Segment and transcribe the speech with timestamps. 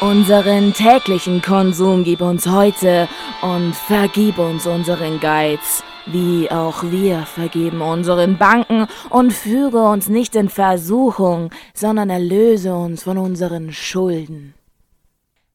[0.00, 3.06] Unseren täglichen Konsum gib uns heute
[3.42, 10.36] und vergib uns unseren Geiz, wie auch wir vergeben unseren Banken und führe uns nicht
[10.36, 14.54] in Versuchung, sondern erlöse uns von unseren Schulden.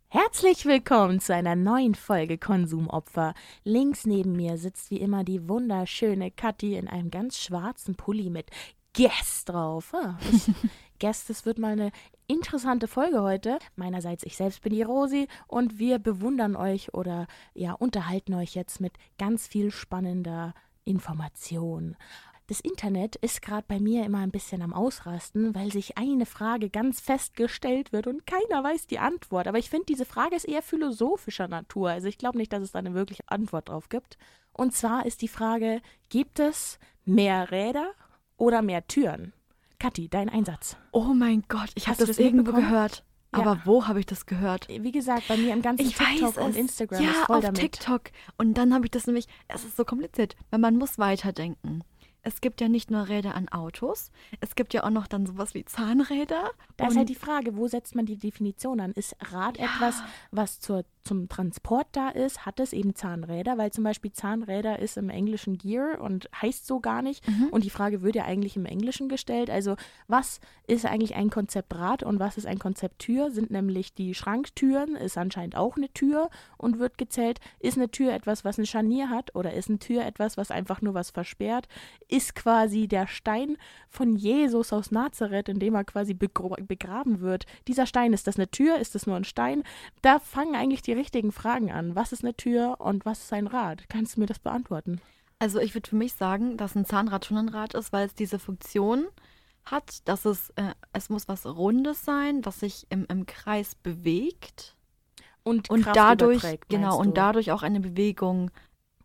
[0.10, 3.34] Herzlich willkommen zu einer neuen Folge Konsumopfer.
[3.64, 8.50] Links neben mir sitzt wie immer die wunderschöne Kathi in einem ganz schwarzen Pulli mit
[8.96, 9.94] Guess drauf.
[9.94, 10.52] Ah, ich,
[11.00, 11.92] Guess, das wird mal eine
[12.28, 13.60] interessante Folge heute.
[13.76, 18.80] Meinerseits, ich selbst bin die Rosi und wir bewundern euch oder ja, unterhalten euch jetzt
[18.80, 20.54] mit ganz viel spannender
[20.86, 21.98] Information.
[22.48, 26.70] Das Internet ist gerade bei mir immer ein bisschen am Ausrasten, weil sich eine Frage
[26.70, 29.48] ganz fest gestellt wird und keiner weiß die Antwort.
[29.48, 31.90] Aber ich finde, diese Frage ist eher philosophischer Natur.
[31.90, 34.20] Also ich glaube nicht, dass es da eine wirkliche Antwort drauf gibt.
[34.54, 37.92] Und zwar ist die Frage, gibt es mehr Räder
[38.38, 39.34] oder mehr Türen?
[39.80, 40.78] Kathi, dein Einsatz.
[40.92, 43.04] Oh mein Gott, ich habe das, das irgendwo gehört.
[43.34, 43.42] Ja.
[43.42, 44.68] Aber wo habe ich das gehört?
[44.70, 47.60] Wie gesagt, bei mir im ganzen ich TikTok und Instagram ja, ist voll auf damit.
[47.60, 48.04] TikTok.
[48.38, 51.84] Und dann habe ich das nämlich, es ist so kompliziert, weil man muss weiterdenken
[52.26, 54.12] es gibt ja nicht nur Räder an Autos,
[54.42, 56.52] es gibt ja auch noch dann sowas wie Zahnräder.
[56.76, 58.92] Da ist halt die Frage, wo setzt man die Definition an?
[58.92, 59.66] Ist Rad ja.
[59.66, 62.46] etwas, was zur, zum Transport da ist?
[62.46, 63.58] Hat es eben Zahnräder?
[63.58, 67.26] Weil zum Beispiel Zahnräder ist im Englischen Gear und heißt so gar nicht.
[67.28, 67.48] Mhm.
[67.52, 69.50] Und die Frage wird ja eigentlich im Englischen gestellt.
[69.50, 69.76] Also
[70.08, 73.32] was ist eigentlich ein Konzept Rad und was ist ein Konzept Tür?
[73.32, 77.40] Sind nämlich die Schranktüren, ist anscheinend auch eine Tür und wird gezählt.
[77.60, 80.82] Ist eine Tür etwas, was ein Scharnier hat oder ist eine Tür etwas, was einfach
[80.82, 81.70] nur was versperrt?
[82.08, 83.58] ist quasi der Stein
[83.90, 87.46] von Jesus aus Nazareth, in dem er quasi begraben wird.
[87.68, 88.78] Dieser Stein, ist das eine Tür?
[88.78, 89.64] Ist das nur ein Stein?
[90.02, 91.96] Da fangen eigentlich die richtigen Fragen an.
[91.96, 93.88] Was ist eine Tür und was ist ein Rad?
[93.90, 95.02] Kannst du mir das beantworten?
[95.40, 98.16] Also ich würde für mich sagen, dass ein Zahnrad schon ein Rad ist, weil es
[98.16, 99.08] diese Funktion
[99.66, 104.76] hat, dass es, äh, es muss was Rundes sein, was sich im, im Kreis bewegt.
[105.44, 108.50] Und, und dadurch, genau, und dadurch auch eine Bewegung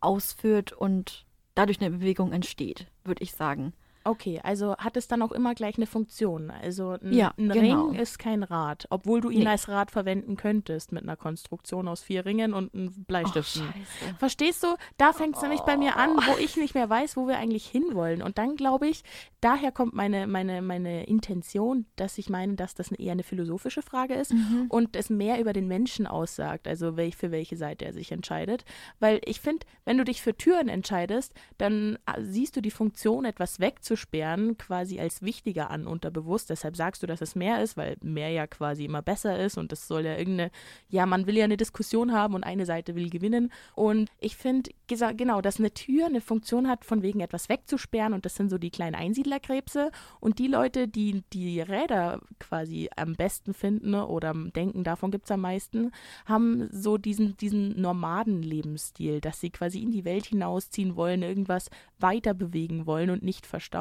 [0.01, 3.75] ausführt und dadurch eine Bewegung entsteht, würde ich sagen.
[4.03, 6.51] Okay, also hat es dann auch immer gleich eine Funktion.
[6.51, 7.89] Also ein, ja, ein genau.
[7.89, 9.47] Ring ist kein Rad, obwohl du ihn nee.
[9.49, 13.61] als Rad verwenden könntest mit einer Konstruktion aus vier Ringen und einem Bleistift.
[13.61, 14.69] Oh, Verstehst du?
[14.97, 15.43] Da fängt es oh.
[15.43, 18.23] nämlich bei mir an, wo ich nicht mehr weiß, wo wir eigentlich hinwollen.
[18.23, 19.03] Und dann glaube ich,
[19.43, 24.15] daher kommt meine, meine, meine Intention, dass ich meine, dass das eher eine philosophische Frage
[24.15, 24.67] ist mhm.
[24.71, 28.65] und es mehr über den Menschen aussagt, also welch, für welche Seite er sich entscheidet.
[28.99, 33.27] Weil ich finde, wenn du dich für Türen entscheidest, dann äh, siehst du die Funktion,
[33.27, 36.51] etwas wegzusperren, quasi als wichtiger an unterbewusst.
[36.51, 39.73] Deshalb sagst du, dass es mehr ist, weil mehr ja quasi immer besser ist und
[39.73, 40.51] das soll ja irgendeine,
[40.89, 43.53] ja, man will ja eine Diskussion haben und eine Seite will gewinnen.
[43.75, 48.25] Und ich finde, genau, dass eine Tür eine Funktion hat, von wegen etwas wegzusperren und
[48.25, 49.91] das sind so die kleinen Einsiedler Adlerkrebse
[50.21, 55.27] und die Leute, die die Räder quasi am besten finden ne, oder denken, davon gibt
[55.27, 55.93] es am meisten,
[56.27, 62.35] haben so diesen, diesen Nomaden-Lebensstil, dass sie quasi in die Welt hinausziehen wollen, irgendwas weiter
[62.35, 63.80] bewegen wollen und nicht verstauen.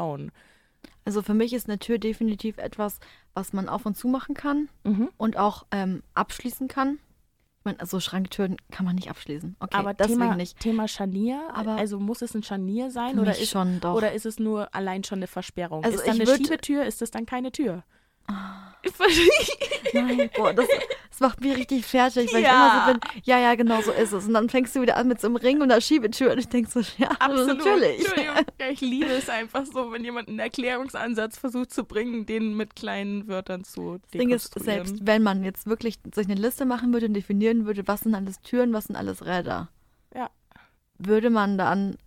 [1.06, 3.00] Also für mich ist eine Tür definitiv etwas,
[3.34, 5.10] was man auf und zu machen kann mhm.
[5.18, 7.00] und auch ähm, abschließen kann.
[7.60, 9.58] Ich meine, also Schranktüren kann man nicht abschließen.
[9.60, 10.60] Okay, aber Thema, nicht.
[10.60, 13.96] Thema Scharnier, aber also muss es ein Scharnier sein oder ist, schon, doch.
[13.96, 15.84] oder ist es nur allein schon eine Versperrung?
[15.84, 17.84] Also ist dann eine Schiebetür, ist das dann keine Tür?
[19.94, 20.67] Nein, boah, das,
[21.09, 22.50] das, macht mich richtig fertig, weil ja.
[22.50, 24.25] ich immer so bin, ja, ja, genau so ist es.
[24.25, 26.47] Und dann fängst du wieder an mit so einem Ring und einer Schiebetür und ich
[26.47, 27.57] denke so, ja, Absolut.
[27.57, 28.03] natürlich.
[28.59, 32.75] Ja, ich liebe es einfach so, wenn jemand einen Erklärungsansatz versucht zu bringen, den mit
[32.75, 36.94] kleinen Wörtern zu Das Ding ist, selbst wenn man jetzt wirklich sich eine Liste machen
[36.94, 39.69] würde und definieren würde, was sind alles Türen, was sind alles Räder,
[40.16, 40.29] ja.
[40.97, 41.97] würde man dann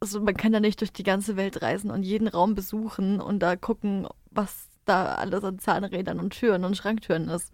[0.00, 3.40] also man kann ja nicht durch die ganze Welt reisen und jeden Raum besuchen und
[3.40, 7.52] da gucken, was da alles an Zahnrädern und Türen und Schranktüren ist.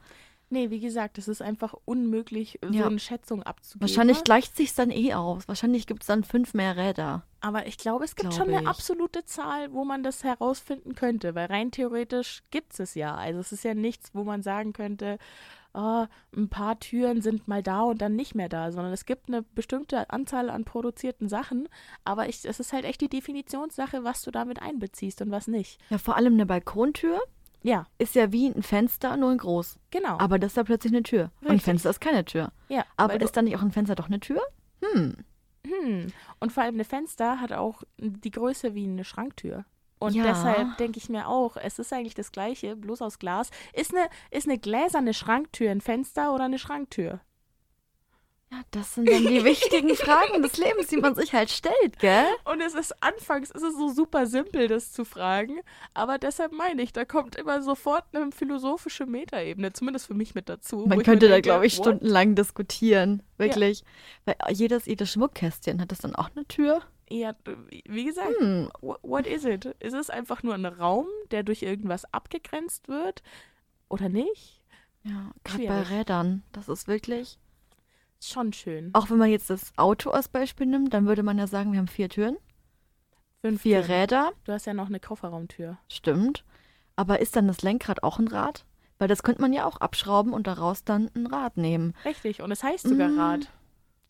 [0.50, 2.86] Nee, wie gesagt, es ist einfach unmöglich, so ja.
[2.86, 3.88] eine Schätzung abzugeben.
[3.88, 5.48] Wahrscheinlich gleicht sich dann eh aus.
[5.48, 7.24] Wahrscheinlich gibt es dann fünf mehr Räder.
[7.40, 8.68] Aber ich glaube, es gibt glaube schon eine ich.
[8.68, 13.14] absolute Zahl, wo man das herausfinden könnte, weil rein theoretisch gibt es es ja.
[13.14, 15.18] Also es ist ja nichts, wo man sagen könnte,
[15.74, 16.06] oh,
[16.36, 19.42] ein paar Türen sind mal da und dann nicht mehr da, sondern es gibt eine
[19.42, 21.68] bestimmte Anzahl an produzierten Sachen,
[22.04, 25.80] aber ich, es ist halt echt die Definitionssache, was du damit einbeziehst und was nicht.
[25.90, 27.20] Ja, vor allem eine Balkontür.
[27.62, 27.86] Ja.
[27.98, 29.78] Ist ja wie ein Fenster, nur in groß.
[29.90, 30.18] Genau.
[30.18, 31.30] Aber das ist da plötzlich eine Tür.
[31.40, 31.48] Richtig.
[31.48, 32.52] Und ein Fenster ist keine Tür.
[32.68, 32.84] Ja.
[32.96, 34.42] Aber ist dann nicht auch ein Fenster doch eine Tür?
[34.82, 35.16] Hm.
[35.66, 36.12] Hm.
[36.40, 39.64] Und vor allem eine Fenster hat auch die Größe wie eine Schranktür.
[40.04, 40.24] Und Ja.
[40.24, 43.50] deshalb denke ich mir auch, es ist eigentlich das Gleiche, bloß aus Glas.
[43.72, 47.20] Ist eine, ist eine gläserne Schranktür ein Fenster oder eine Schranktür?
[48.52, 52.26] Ja, das sind dann die wichtigen Fragen des Lebens, die man sich halt stellt, gell?
[52.44, 55.60] Und es ist anfangs ist es so super simpel, das zu fragen.
[55.94, 60.48] Aber deshalb meine ich, da kommt immer sofort eine philosophische Metaebene, zumindest für mich mit
[60.48, 60.84] dazu.
[60.86, 61.84] Man könnte da, glaube ich, what?
[61.86, 63.22] stundenlang diskutieren.
[63.38, 63.82] Wirklich.
[64.24, 66.82] Weil jedes, jedes Schmuckkästchen hat das dann auch eine Tür.
[67.10, 67.34] Ja,
[67.86, 68.70] wie gesagt, Hm.
[68.80, 69.66] wh- what is it?
[69.80, 73.22] Ist es einfach nur ein Raum, der durch irgendwas abgegrenzt wird?
[73.88, 74.62] Oder nicht?
[75.02, 75.82] Ja, gerade bei.
[75.82, 76.42] Rädern.
[76.52, 77.38] Das ist wirklich.
[78.20, 78.88] Schon schön.
[78.94, 81.78] Auch wenn man jetzt das Auto als Beispiel nimmt, dann würde man ja sagen, wir
[81.78, 82.38] haben vier Türen,
[83.42, 84.00] Fünf vier Türen.
[84.00, 84.32] Räder.
[84.44, 85.76] Du hast ja noch eine Kofferraumtür.
[85.88, 86.44] Stimmt.
[86.96, 88.64] Aber ist dann das Lenkrad auch ein Rad?
[88.98, 91.92] Weil das könnte man ja auch abschrauben und daraus dann ein Rad nehmen.
[92.06, 93.50] Richtig, und es heißt sogar Mm, Rad.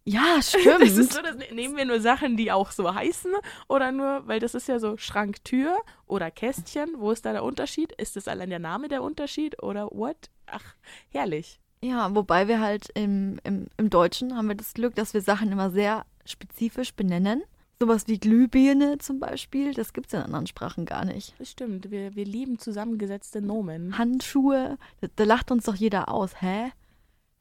[0.04, 1.12] Ja, Das ist stimmt.
[1.12, 3.32] so, das nehmen wir nur Sachen, die auch so heißen
[3.68, 6.90] oder nur, weil das ist ja so Schranktür oder Kästchen.
[6.98, 7.92] Wo ist da der Unterschied?
[7.92, 10.16] Ist das allein der Name der Unterschied oder what?
[10.46, 10.74] Ach,
[11.10, 11.58] herrlich.
[11.82, 15.52] Ja, wobei wir halt im, im, im Deutschen haben wir das Glück, dass wir Sachen
[15.52, 17.42] immer sehr spezifisch benennen.
[17.80, 21.34] Sowas wie Glühbirne zum Beispiel, das gibt es in anderen Sprachen gar nicht.
[21.38, 21.90] Das stimmt.
[21.90, 23.98] Wir, wir lieben zusammengesetzte Nomen.
[23.98, 26.40] Handschuhe, da, da lacht uns doch jeder aus.
[26.40, 26.70] Hä?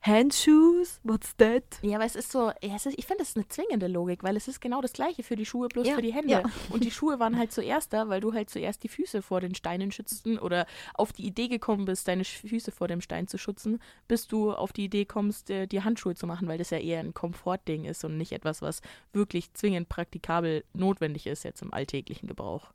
[0.06, 1.00] Handshoes?
[1.04, 1.64] What's that?
[1.82, 4.22] Ja, aber es ist so, ja, es ist, ich finde, das ist eine zwingende Logik,
[4.22, 6.30] weil es ist genau das Gleiche für die Schuhe, bloß Ja, für die Hände.
[6.34, 6.44] ja.
[6.70, 9.56] Und die Schuhe waren halt zuerst da, weil du halt zuerst die Füße vor den
[9.56, 13.80] Steinen schützten oder auf die Idee gekommen bist, deine Füße vor dem Stein zu schützen,
[14.10, 17.00] bis du auf die Idee kommst, äh, dir Handschuhe zu machen, weil das ja eher
[17.00, 18.82] ein Komfortding ist und nicht etwas, was
[19.14, 22.74] wirklich zwingend praktikabel notwendig ist jetzt im alltäglichen Gebrauch.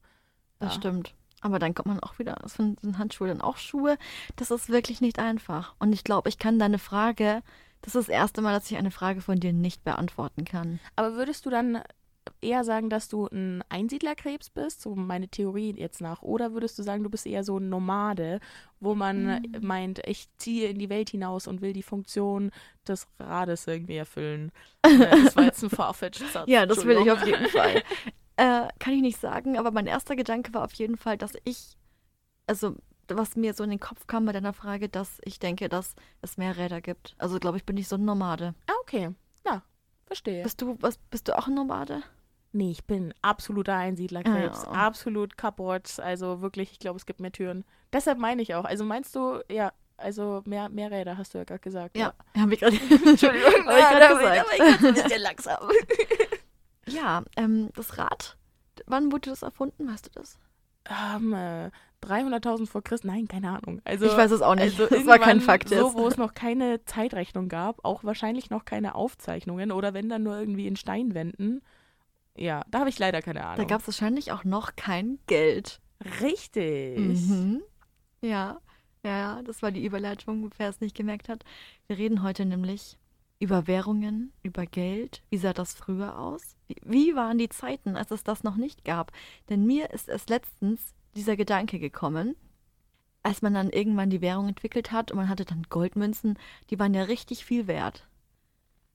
[0.61, 0.81] Das Ja.
[0.81, 1.15] stimmt.
[1.41, 3.97] Aber dann kommt man auch wieder, sind sind Handschuhe dann auch Schuhe.
[4.37, 5.75] Das ist wirklich nicht einfach.
[5.79, 7.43] Und ich glaube, ich kann deine Frage,
[7.83, 10.81] das ist das erste Mal, dass ich eine Frage von dir nicht beantworten kann.
[10.97, 11.81] Aber würdest du dann
[12.41, 16.83] eher sagen, dass du ein Einsiedlerkrebs bist, so meine Theorie jetzt nach, oder würdest du
[16.83, 18.41] sagen, du bist eher so ein Nomade,
[18.81, 19.43] wo man Hm.
[19.63, 22.51] meint, ich ziehe in die Welt hinaus und will die Funktion
[22.87, 24.53] des Rades irgendwie erfüllen?
[24.85, 26.49] Äh, das war jetzt ein farfetched Satz.
[26.49, 27.83] Ja, das will ich auf jeden Fall.
[28.39, 31.77] Äh, kann ich nicht sagen, aber mein erster Gedanke war auf jeden Fall, dass ich,
[32.47, 32.77] also
[33.09, 36.37] was mir so in den Kopf kam bei deiner Frage, dass ich denke, dass es
[36.37, 37.17] mehr Räder gibt.
[37.19, 38.55] Also glaube ich, bin ich so ein Nomade.
[38.69, 39.11] Ah, okay.
[39.45, 39.63] Ja,
[40.07, 40.45] verstehe.
[40.45, 42.03] Bist du, was, bist du auch ein Nomade?
[42.53, 44.63] Nee, ich bin absoluter Einsiedlerkrebs.
[44.67, 44.71] Ja.
[44.71, 45.99] Absolut Cupboards.
[45.99, 47.65] Also wirklich, ich glaube, es gibt mehr Türen.
[47.93, 48.65] Deshalb meine ich auch.
[48.65, 51.97] Also meinst du, ja, also mehr, mehr Räder, hast du ja gerade gesagt.
[51.97, 54.23] Ja, habe ich gerade Entschuldigung, Hab ich bin gesagt.
[54.23, 55.59] aber ich bin so ein bisschen langsam.
[56.93, 58.37] Ja, ähm, das Rad,
[58.87, 60.39] wann wurde das erfunden, weißt du das?
[60.91, 61.71] ähm, äh,
[62.03, 63.81] 300.000 vor Christus, nein, keine Ahnung.
[63.85, 64.81] Also, ich weiß es auch nicht.
[64.81, 65.69] also das war kein Fakt.
[65.69, 70.23] So, wo es noch keine Zeitrechnung gab, auch wahrscheinlich noch keine Aufzeichnungen oder wenn dann
[70.23, 71.61] nur irgendwie in Steinwänden.
[72.37, 73.67] Ja, da habe ich leider keine da Ahnung.
[73.67, 75.81] gab es wahrscheinlich auch noch kein Geld.
[76.21, 76.99] Richtig.
[76.99, 77.63] Mhm.
[78.23, 78.61] Ja,
[79.05, 81.45] ja, ja, das war die Überleitung, wer es nicht gemerkt hat.
[81.89, 82.97] Wir reden heute nämlich
[83.39, 85.23] über Währungen, über Geld.
[85.31, 86.57] Wie sah das früher aus?
[86.85, 89.13] Wie, waren die Zeiten, als es das noch nicht gab?
[89.49, 92.37] Denn mir ist es letztens dieser Gedanke gekommen,
[93.23, 96.39] als man dann irgendwann die Währung entwickelt hat und man hatte dann Goldmünzen,
[96.71, 98.07] die waren ja richtig viel wert.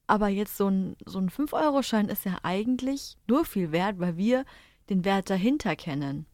[0.08, 4.46] Aber jetzt so ein, so ein 5-Euro-Schein ist ja eigentlich nur viel wert, weil wir
[4.90, 6.26] den Wert dahinter kennen.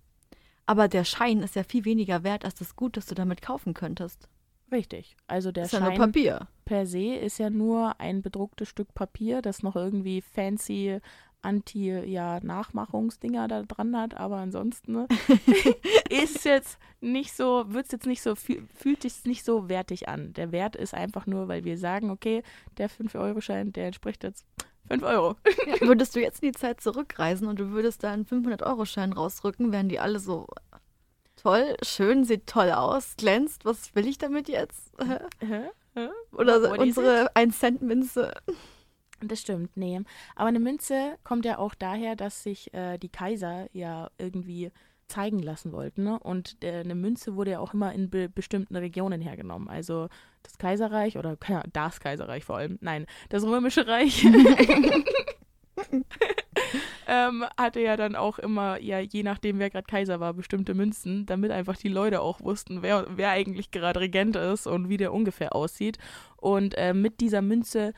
[0.66, 3.74] Aber der Schein ist ja viel weniger wert als das Gut, das du damit kaufen
[3.74, 4.28] könntest.
[4.72, 5.16] Richtig.
[5.28, 6.48] Also der ist ja nur Schein Papier.
[6.66, 11.00] per se ist ja nur ein bedrucktes Stück Papier, das noch irgendwie fancy
[11.42, 15.08] Anti-Nachmachungsdinger da dran hat, aber ansonsten ne,
[16.10, 20.10] ist jetzt nicht so, wird es jetzt nicht so, fühl- fühlt sich nicht so wertig
[20.10, 20.34] an.
[20.34, 22.44] Der Wert ist einfach nur, weil wir sagen, okay,
[22.78, 24.46] der 5-Euro-Schein, der entspricht jetzt
[24.90, 25.36] 5 Euro.
[25.68, 29.72] Ja, würdest du jetzt in die Zeit zurückreisen und du würdest da einen 500-Euro-Schein rausrücken,
[29.72, 30.48] wären die alle so
[31.42, 33.66] toll, schön, sieht toll aus, glänzt.
[33.66, 34.92] Was will ich damit jetzt?
[36.32, 38.34] Oder unsere 1-Cent-Münze.
[39.22, 40.00] Das stimmt, nee.
[40.36, 44.72] Aber eine Münze kommt ja auch daher, dass sich äh, die Kaiser ja irgendwie
[45.08, 46.04] zeigen lassen wollten.
[46.04, 46.20] Ne?
[46.20, 49.68] Und äh, eine Münze wurde ja auch immer in be bestimmten Regionen hergenommen.
[49.68, 50.08] Also
[50.44, 54.24] das Kaiserreich oder ja, das Kaiserreich vor allem, nein, das Römische Reich
[57.10, 61.26] ähm, hatte ja dann auch immer, ja, je nachdem, wer gerade Kaiser war, bestimmte Münzen,
[61.26, 65.12] damit einfach die Leute auch wussten, wer, wer eigentlich gerade Regent ist und wie der
[65.12, 65.98] ungefähr aussieht.
[66.38, 67.94] Und äh, mit dieser Münze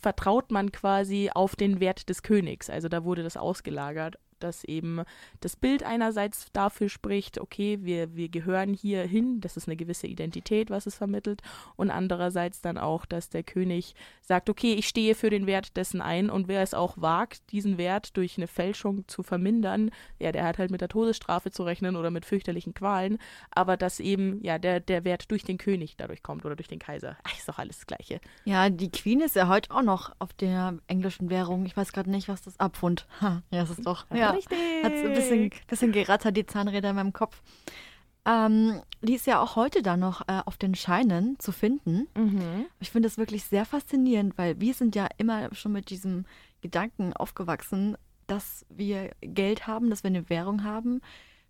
[0.00, 2.68] vertraut man quasi auf den Wert des Königs.
[2.68, 4.16] Also da wurde das ausgelagert.
[4.38, 5.02] Dass eben
[5.40, 10.06] das Bild einerseits dafür spricht, okay, wir, wir gehören hier hin, das ist eine gewisse
[10.06, 11.42] Identität, was es vermittelt,
[11.76, 16.00] und andererseits dann auch, dass der König sagt, okay, ich stehe für den Wert dessen
[16.00, 20.44] ein und wer es auch wagt, diesen Wert durch eine Fälschung zu vermindern, ja, der
[20.44, 23.18] hat halt mit der Todesstrafe zu rechnen oder mit fürchterlichen Qualen,
[23.50, 26.78] aber dass eben, ja, der, der Wert durch den König dadurch kommt oder durch den
[26.78, 27.16] Kaiser.
[27.24, 28.20] Ach, ist doch alles das Gleiche.
[28.44, 31.66] Ja, die Queen ist ja heute auch noch auf der englischen Währung.
[31.66, 33.06] Ich weiß gerade nicht, was das Abfund.
[33.50, 34.06] Ja, das ist doch.
[34.12, 34.58] Ja, Richtig.
[34.82, 37.40] Hat so ein bisschen, bisschen gerattert, die Zahnräder in meinem Kopf.
[38.24, 42.08] Ähm, die ist ja auch heute da noch äh, auf den Scheinen zu finden.
[42.16, 42.66] Mhm.
[42.80, 46.26] Ich finde das wirklich sehr faszinierend, weil wir sind ja immer schon mit diesem
[46.60, 51.00] Gedanken aufgewachsen, dass wir Geld haben, dass wir eine Währung haben,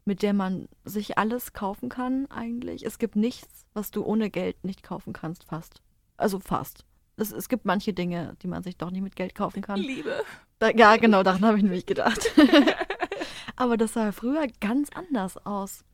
[0.04, 2.84] mit der man sich alles kaufen kann eigentlich.
[2.84, 5.82] Es gibt nichts, was du ohne Geld nicht kaufen kannst, fast.
[6.16, 6.84] Also fast.
[7.16, 9.80] Es, es gibt manche Dinge, die man sich doch nicht mit Geld kaufen kann.
[9.80, 10.22] Liebe.
[10.58, 12.32] Da, ja, genau, daran habe ich nämlich gedacht.
[13.56, 15.84] Aber das sah früher ganz anders aus.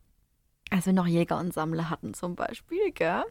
[0.71, 3.25] Als wir noch Jäger und Sammler hatten zum Beispiel, gell?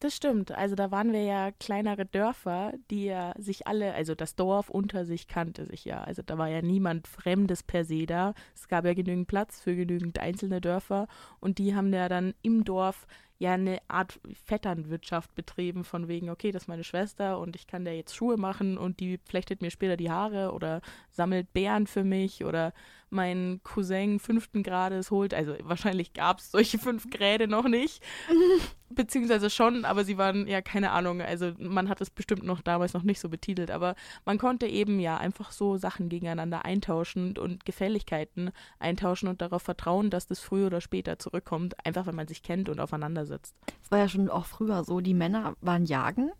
[0.00, 0.52] Das stimmt.
[0.52, 5.06] Also da waren wir ja kleinere Dörfer, die ja sich alle, also das Dorf unter
[5.06, 6.02] sich kannte sich ja.
[6.02, 8.34] Also da war ja niemand Fremdes per se da.
[8.54, 11.08] Es gab ja genügend Platz für genügend einzelne Dörfer
[11.40, 13.06] und die haben ja dann im Dorf
[13.38, 17.84] ja eine Art Vetternwirtschaft betrieben, von wegen, okay, das ist meine Schwester und ich kann
[17.84, 22.04] der jetzt Schuhe machen und die flechtet mir später die Haare oder sammelt Bären für
[22.04, 22.72] mich oder
[23.10, 28.02] mein Cousin fünften Grades holt, also wahrscheinlich gab es solche fünf Gräde noch nicht,
[28.90, 32.94] beziehungsweise schon, aber sie waren ja keine Ahnung, also man hat es bestimmt noch damals
[32.94, 37.64] noch nicht so betitelt, aber man konnte eben ja einfach so Sachen gegeneinander eintauschen und
[37.64, 42.42] Gefälligkeiten eintauschen und darauf vertrauen, dass das früher oder später zurückkommt, einfach wenn man sich
[42.42, 43.54] kennt und aufeinander sitzt.
[43.82, 46.30] Es war ja schon auch früher so, die Männer waren jagen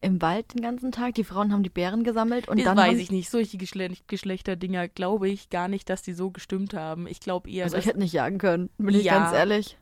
[0.00, 2.98] im Wald den ganzen Tag, die Frauen haben die Beeren gesammelt und das dann weiß
[2.98, 3.30] ich nicht.
[3.30, 7.06] Solche Geschle Geschlechterdinger glaube ich gar nicht, dass die so gestimmt haben.
[7.06, 9.18] Ich glaube eher, Also ich hätte nicht jagen können, bin ich Ja.
[9.18, 9.78] ganz ehrlich.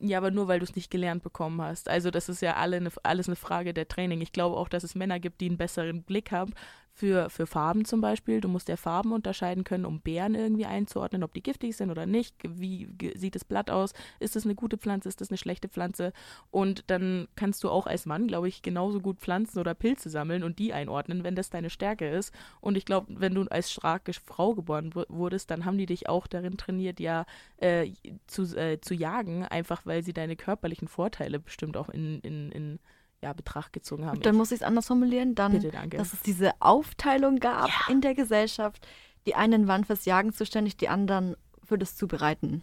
[0.00, 1.88] Ja, aber nur weil du es nicht gelernt bekommen hast.
[1.88, 4.20] Also das ist ja alle eine, alles eine Frage der Training.
[4.22, 6.54] Ich glaube auch, dass es Männer gibt, die einen besseren Blick haben
[7.00, 8.42] für, für Farben zum Beispiel.
[8.42, 12.04] Du musst ja Farben unterscheiden können, um Beeren irgendwie einzuordnen, ob die giftig sind oder
[12.04, 12.36] nicht.
[12.46, 13.94] Wie sieht das Blatt aus?
[14.18, 15.08] Ist das eine gute Pflanze?
[15.08, 16.12] Ist das eine schlechte Pflanze?
[16.50, 20.44] Und dann kannst du auch als Mann, glaube ich, genauso gut Pflanzen oder Pilze sammeln
[20.44, 22.34] und die einordnen, wenn das deine Stärke ist.
[22.60, 26.06] Und ich glaube, wenn du als starke Frau geboren wu- wurdest, dann haben die dich
[26.06, 27.24] auch darin trainiert, ja,
[27.56, 27.92] äh,
[28.26, 32.78] zu, äh, zu jagen, einfach weil sie deine körperlichen Vorteile bestimmt auch in, in, in
[33.22, 34.20] ja, Betracht gezogen haben.
[34.20, 37.74] Dann muss ich es anders formulieren, dann, Bitte, dass es diese Aufteilung gab Ja.
[37.88, 38.86] in der Gesellschaft.
[39.26, 42.62] Die einen waren fürs Jagen zuständig, die anderen für das Zubereiten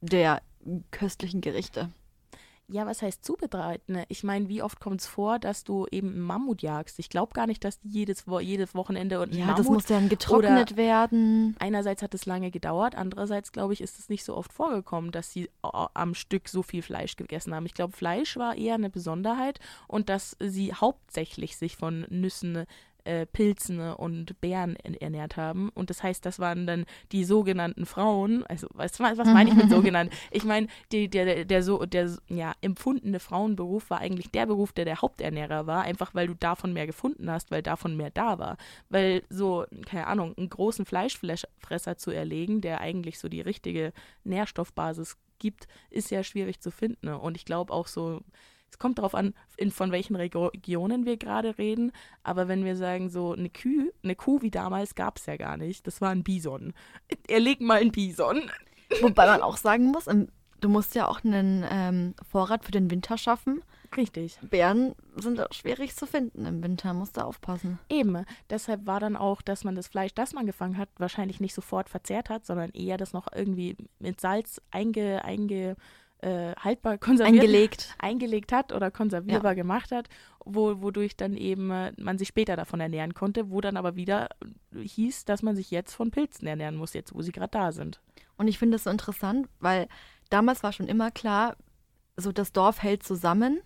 [0.00, 0.42] der
[0.90, 1.90] köstlichen Gerichte.
[2.68, 4.02] Ja, was heißt zubereiten?
[4.08, 6.98] Ich meine, wie oft kommt es vor, dass du eben einen Mammut jagst?
[6.98, 9.66] Ich glaube gar nicht, dass die jedes, Wo jedes Wochenende und ein Ja, Mammut das
[9.66, 11.56] muss dann getrocknet werden.
[11.58, 15.30] Einerseits hat es lange gedauert, andererseits glaube ich, ist es nicht so oft vorgekommen, dass
[15.30, 17.66] sie a- am Stück so viel Fleisch gegessen haben.
[17.66, 22.64] Ich glaube, Fleisch war eher eine Besonderheit und dass sie hauptsächlich sich von Nüssen,
[23.04, 25.68] äh, Pilzen und Beeren en- ernährt haben.
[25.70, 28.44] Und das heißt, das waren dann die sogenannten Frauen.
[28.46, 30.12] Also, was, was meine ich mit sogenannt?
[30.30, 34.72] Ich meine, die, der, der, der so, der ja, empfundene Frauenberuf war eigentlich der Beruf,
[34.72, 38.38] der der Haupternährer war, einfach weil du davon mehr gefunden hast, weil davon mehr da
[38.38, 38.56] war.
[38.88, 43.92] Weil so, keine Ahnung, einen großen Fleischfresser zu erlegen, der eigentlich so die richtige
[44.24, 47.08] Nährstoffbasis gibt, ist ja schwierig zu finden.
[47.08, 48.20] Und ich glaube auch so,
[48.74, 51.92] es kommt darauf an, in, von welchen Regionen wir gerade reden.
[52.24, 55.56] Aber wenn wir sagen, so eine Kuh, eine Kuh wie damals gab es ja gar
[55.56, 55.86] nicht.
[55.86, 56.72] Das war ein Bison.
[57.28, 58.50] Erleg mal einen Bison.
[59.00, 60.26] Wobei man auch sagen muss, im,
[60.60, 63.62] du musst ja auch einen ähm, Vorrat für den Winter schaffen.
[63.96, 64.40] Richtig.
[64.42, 67.78] Beeren sind auch schwierig zu finden im Winter, musst du aufpassen.
[67.88, 68.24] Eben.
[68.50, 71.88] Deshalb war dann auch, dass man das Fleisch, das man gefangen hat, wahrscheinlich nicht sofort
[71.88, 75.76] verzehrt hat, sondern eher das noch irgendwie mit Salz einge, einge
[76.24, 77.94] äh, haltbar konserviert Eingelegt.
[77.98, 80.08] eingelegt hat oder konservierbar gemacht hat,
[80.44, 84.30] wo, wodurch dann eben äh, man sich später davon ernähren konnte, wo dann aber wieder
[84.74, 87.72] äh, hieß, dass man sich jetzt von Pilzen ernähren muss, jetzt wo sie gerade da
[87.72, 88.00] sind.
[88.36, 89.86] Und ich finde es so interessant, weil
[90.30, 91.56] damals war schon immer klar,
[92.16, 93.60] so das Dorf hält zusammen.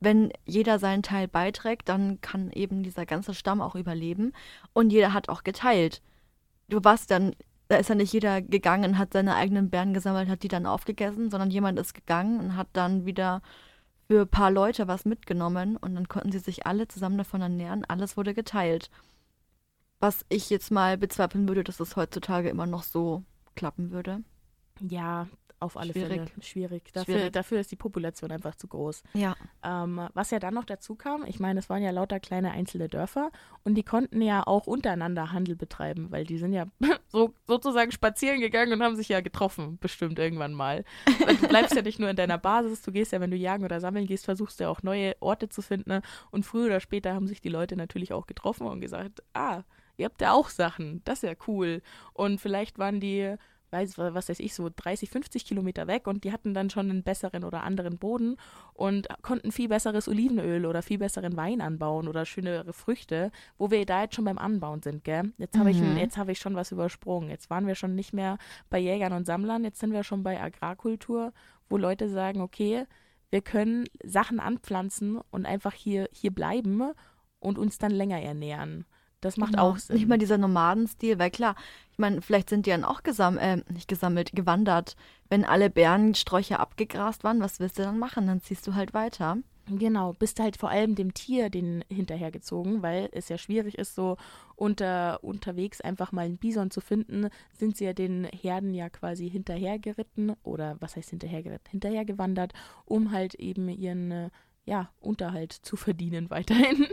[0.00, 4.32] Wenn jeder seinen Teil beiträgt, dann kann eben dieser ganze Stamm auch überleben.
[4.72, 6.00] Und jeder hat auch geteilt.
[6.68, 7.34] Du warst dann,
[7.68, 11.30] da ist ja nicht jeder gegangen, hat seine eigenen Beeren gesammelt, hat die dann aufgegessen,
[11.30, 13.42] sondern jemand ist gegangen und hat dann wieder
[14.08, 17.84] für ein paar Leute was mitgenommen und dann konnten sie sich alle zusammen davon ernähren.
[17.84, 18.90] Alles wurde geteilt.
[20.00, 23.22] Was ich jetzt mal bezweifeln würde, dass es heutzutage immer noch so
[23.54, 24.22] klappen würde.
[24.80, 25.26] Ja,
[25.60, 26.08] auf alle Schwierig.
[26.08, 26.92] Fälle schwierig.
[26.92, 27.32] Dafür, Schwierig.
[27.32, 29.02] dafür ist die Population einfach zu groß.
[29.14, 29.36] Ja.
[29.64, 32.88] Ähm, was ja dann noch dazu kam, ich meine, es waren ja lauter kleine einzelne
[32.88, 33.30] Dörfer
[33.64, 36.66] und die konnten ja auch untereinander Handel betreiben, weil die sind ja
[37.08, 40.84] so, sozusagen spazieren gegangen und haben sich ja getroffen, bestimmt irgendwann mal.
[41.24, 43.64] Weil du bleibst ja nicht nur in deiner Basis, du gehst ja, wenn du jagen
[43.64, 45.90] oder sammeln gehst, versuchst du ja auch neue Orte zu finden.
[45.90, 46.02] ne?
[46.30, 49.62] Und früher oder später haben sich die Leute natürlich auch getroffen und gesagt, ah,
[49.96, 51.82] ihr habt ja auch Sachen, das ist ja cool.
[52.12, 53.34] Und vielleicht waren die
[53.70, 57.02] weiß, was weiß ich, so 30, 50 Kilometer weg und die hatten dann schon einen
[57.02, 58.36] besseren oder anderen Boden
[58.74, 63.84] und konnten viel besseres Olivenöl oder viel besseren Wein anbauen oder schönere Früchte, wo wir
[63.86, 65.32] da jetzt schon beim Anbauen sind, gell?
[65.38, 65.96] Jetzt habe ich, Mhm.
[65.96, 67.30] jetzt habe ich schon was übersprungen.
[67.30, 68.38] Jetzt waren wir schon nicht mehr
[68.70, 71.32] bei Jägern und Sammlern, jetzt sind wir schon bei Agrarkultur,
[71.68, 72.86] wo Leute sagen, okay,
[73.30, 76.92] wir können Sachen anpflanzen und einfach hier, hier bleiben
[77.40, 78.86] und uns dann länger ernähren.
[79.20, 79.70] Das macht Genau.
[79.70, 79.96] auch Sinn.
[79.96, 81.56] Nicht mal dieser Nomadenstil, weil klar,
[81.92, 84.94] ich meine, vielleicht sind die dann auch gesammelt, äh, nicht gesammelt, gewandert.
[85.28, 88.26] Wenn alle Bärensträucher abgegrast waren, was willst du dann machen?
[88.26, 89.38] Dann ziehst du halt weiter.
[89.70, 94.16] Genau, bist halt vor allem dem Tier den hinterhergezogen, weil es ja schwierig ist, so
[94.56, 99.28] unter, unterwegs einfach mal einen Bison zu finden, sind sie ja den Herden ja quasi
[99.28, 102.54] hinterhergeritten oder was heißt hinterhergeritten, hinterhergewandert,
[102.86, 104.30] um halt eben ihren äh,
[104.64, 106.86] ja, Unterhalt zu verdienen weiterhin.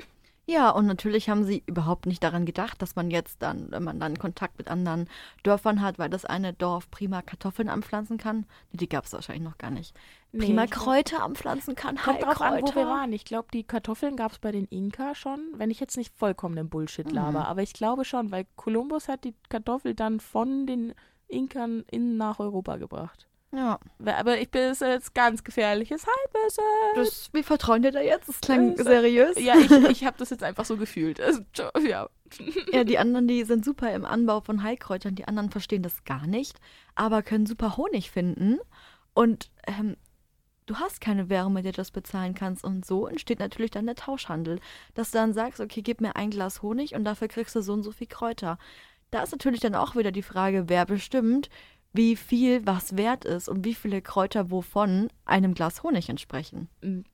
[0.47, 3.99] Ja, und natürlich haben sie überhaupt nicht daran gedacht, dass man jetzt dann, wenn man
[3.99, 5.09] dann Kontakt mit anderen
[5.41, 8.45] Dörfern hat, weil das eine Dorf prima Kartoffeln anpflanzen kann.
[8.71, 9.95] Nee, die gab es wahrscheinlich noch gar nicht.
[10.37, 11.95] Prima Nee, glaub- Kräuter anpflanzen kann.
[11.97, 13.11] Kommt drauf an, wo wir waren.
[13.11, 16.69] Ich glaube, die Kartoffeln gab es bei den Inka schon, wenn ich jetzt nicht vollkommenen
[16.69, 17.13] Bullshit Mhm.
[17.15, 17.47] laber.
[17.47, 20.93] Aber ich glaube schon, weil Kolumbus hat die Kartoffel dann von den
[21.27, 23.25] Inkern in nach Europa gebracht.
[23.55, 26.63] Ja, Aber ich bin jetzt ganz gefährliches Halbwissen.
[26.95, 28.27] das, wie vertrauen dir da jetzt?
[28.27, 29.35] Das klang Das- seriös.
[29.39, 31.19] Ja, ich, ich habe das jetzt einfach so gefühlt.
[31.21, 31.41] Also,
[31.87, 32.09] ja.
[32.71, 35.15] Ja, die anderen, die sind super im Anbau von Heilkräutern.
[35.15, 36.57] Die anderen verstehen das gar nicht,
[36.95, 38.57] aber können super Honig finden.
[39.13, 39.95] Und ähm,
[40.65, 42.63] du hast keine Währung, mit der du das bezahlen kannst.
[42.63, 44.59] Und so entsteht natürlich dann der Tauschhandel.
[44.95, 47.73] Dass du dann sagst, okay, gib mir ein Glas Honig und dafür kriegst du so
[47.73, 48.57] und so viel Kräuter.
[49.11, 51.49] Da ist natürlich dann auch wieder die Frage, wer bestimmt,
[51.95, 56.67] wie viel was wert ist und wie viele Kräuter wovon einem Glas Honig entsprechen.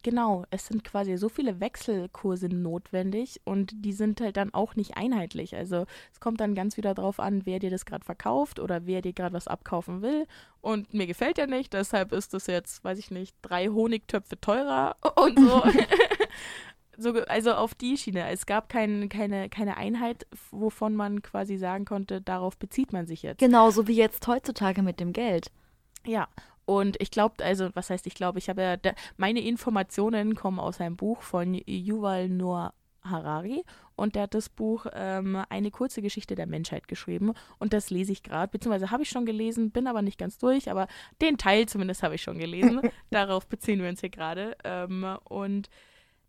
[0.03, 4.97] Genau, es sind quasi so viele Wechselkurse notwendig und die sind halt dann auch nicht
[4.97, 5.55] einheitlich.
[5.55, 9.01] Also es kommt dann ganz wieder drauf an, wer dir das gerade verkauft oder wer
[9.01, 10.25] dir gerade was abkaufen will.
[10.61, 14.95] Und mir gefällt ja nicht, deshalb ist das jetzt, weiß ich nicht, drei Honigtöpfe teurer
[15.15, 15.63] und so.
[16.97, 18.29] so also auf die Schiene.
[18.29, 23.23] Es gab kein, keine, keine Einheit, wovon man quasi sagen konnte, darauf bezieht man sich
[23.23, 23.39] jetzt.
[23.39, 25.51] Genauso wie jetzt heutzutage mit dem Geld.
[26.05, 26.27] Ja,
[26.65, 30.59] und ich glaube, also, was heißt ich glaube, ich habe ja, da, meine Informationen kommen
[30.59, 32.73] aus einem Buch von Yuval Noah
[33.03, 33.63] Harari
[33.95, 38.11] und der hat das Buch ähm, Eine kurze Geschichte der Menschheit geschrieben und das lese
[38.11, 40.87] ich gerade, beziehungsweise habe ich schon gelesen, bin aber nicht ganz durch, aber
[41.21, 42.81] den Teil zumindest habe ich schon gelesen.
[43.09, 44.55] Darauf beziehen wir uns hier gerade.
[44.63, 45.69] Ähm, und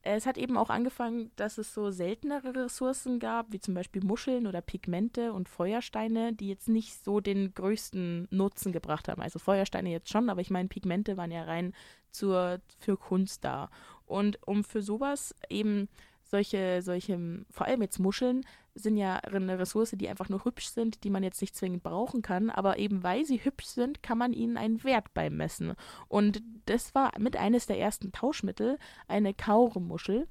[0.02, 4.46] es hat eben auch angefangen, dass es so seltenere Ressourcen gab, wie zum Beispiel Muscheln
[4.46, 9.22] oder Pigmente und Feuersteine, die jetzt nicht so den größten Nutzen gebracht haben.
[9.22, 11.72] Also Feuersteine jetzt schon, aber ich meine, Pigmente waren ja rein
[12.10, 13.70] zur, für Kunst da.
[14.04, 15.88] Und um für sowas eben
[16.32, 21.04] solche, solche, vor allem jetzt Muscheln, sind ja eine Ressource, die einfach nur hübsch sind,
[21.04, 24.32] die man jetzt nicht zwingend brauchen kann, aber eben weil sie hübsch sind, kann man
[24.32, 25.74] ihnen einen Wert beimessen.
[26.08, 30.26] Und das war mit eines der ersten Tauschmittel eine Kaurmuschel,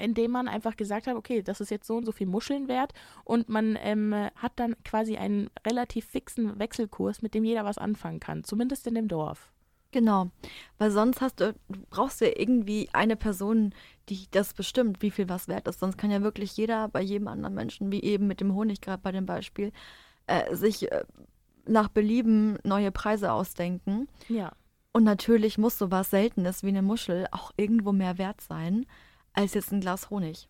[0.00, 2.92] indem man einfach gesagt hat, okay, das ist jetzt so und so viel Muscheln wert
[3.24, 8.20] und man ähm, hat dann quasi einen relativ fixen Wechselkurs, mit dem jeder was anfangen
[8.20, 9.50] kann, zumindest in dem Dorf.
[9.92, 10.30] Genau,
[10.78, 13.74] weil sonst hast du, du brauchst ja irgendwie eine Person,
[14.08, 15.80] die das bestimmt, wie viel was wert ist.
[15.80, 19.02] Sonst kann ja wirklich jeder bei jedem anderen Menschen, wie eben mit dem Honig gerade
[19.02, 19.72] bei dem Beispiel,
[20.26, 21.04] äh, sich äh,
[21.66, 24.08] nach Belieben neue Preise ausdenken.
[24.28, 24.52] Ja.
[24.92, 28.86] Und natürlich muss sowas Seltenes wie eine Muschel auch irgendwo mehr wert sein
[29.32, 30.48] als jetzt ein Glas Honig.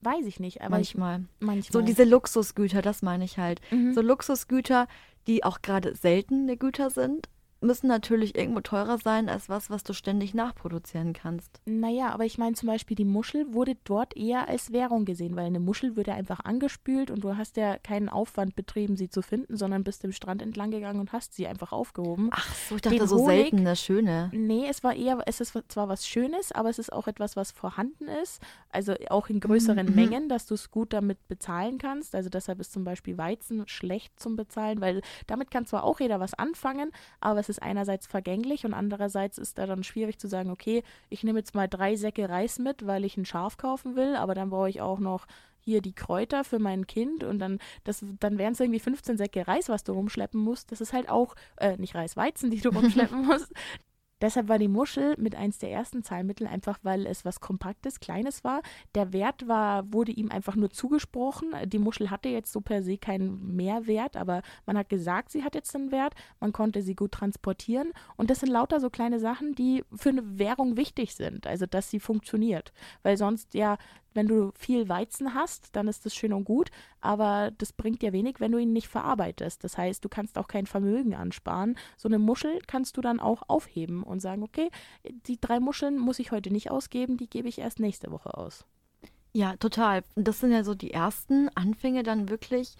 [0.00, 1.20] Weiß ich nicht, aber manchmal.
[1.20, 1.72] ich manchmal.
[1.72, 3.60] So diese Luxusgüter, das meine ich halt.
[3.70, 3.94] Mhm.
[3.94, 4.86] So Luxusgüter,
[5.26, 7.28] die auch gerade seltene Güter sind,
[7.60, 11.60] müssen natürlich irgendwo teurer sein als was, was du ständig nachproduzieren kannst.
[11.66, 15.46] Naja, aber ich meine zum Beispiel, die Muschel wurde dort eher als Währung gesehen, weil
[15.46, 19.22] eine Muschel wird ja einfach angespült und du hast ja keinen Aufwand betrieben, sie zu
[19.22, 22.28] finden, sondern bist dem Strand entlang gegangen und hast sie einfach aufgehoben.
[22.32, 24.30] Ach so, ich dachte Den so Honig- seltene, schöne.
[24.32, 27.50] Nee, es war eher, es ist zwar was Schönes, aber es ist auch etwas, was
[27.50, 28.40] vorhanden ist.
[28.70, 29.94] Also auch in größeren Mhm.
[29.94, 32.14] Mengen, dass du es gut damit bezahlen kannst.
[32.14, 36.20] Also deshalb ist zum Beispiel Weizen schlecht zum Bezahlen, weil damit kann zwar auch jeder
[36.20, 40.50] was anfangen, aber es ist einerseits vergänglich und andererseits ist da dann schwierig zu sagen,
[40.50, 44.16] okay, ich nehme jetzt mal drei Säcke Reis mit, weil ich ein Schaf kaufen will,
[44.16, 45.26] aber dann brauche ich auch noch
[45.60, 49.46] hier die Kräuter für mein Kind und dann, das, dann wären es irgendwie 15 Säcke
[49.46, 50.72] Reis, was du rumschleppen musst.
[50.72, 53.52] Das ist halt auch, äh, nicht Reis, Weizen, die du rumschleppen musst.
[54.20, 58.44] Deshalb war die Muschel mit eins der ersten Zahlmittel, einfach weil es was Kompaktes, Kleines
[58.44, 58.62] war.
[58.94, 61.54] Der Wert war, wurde ihm einfach nur zugesprochen.
[61.66, 65.54] Die Muschel hatte jetzt so per se keinen Mehrwert, aber man hat gesagt, sie hat
[65.54, 66.14] jetzt einen Wert.
[66.40, 67.92] Man konnte sie gut transportieren.
[68.16, 71.46] Und das sind lauter so kleine Sachen, die für eine Währung wichtig sind.
[71.46, 72.72] Also, dass sie funktioniert.
[73.02, 73.78] Weil sonst ja
[74.14, 78.12] wenn du viel Weizen hast, dann ist das schön und gut, aber das bringt dir
[78.12, 79.62] wenig, wenn du ihn nicht verarbeitest.
[79.62, 81.76] Das heißt, du kannst auch kein Vermögen ansparen.
[81.96, 84.70] So eine Muschel kannst du dann auch aufheben und sagen, okay,
[85.26, 88.64] die drei Muscheln muss ich heute nicht ausgeben, die gebe ich erst nächste Woche aus.
[89.32, 90.02] Ja, total.
[90.16, 92.74] Das sind ja so die ersten Anfänge dann wirklich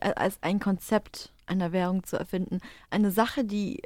[0.00, 2.60] als ein Konzept einer Währung zu erfinden.
[2.90, 3.80] Eine Sache, die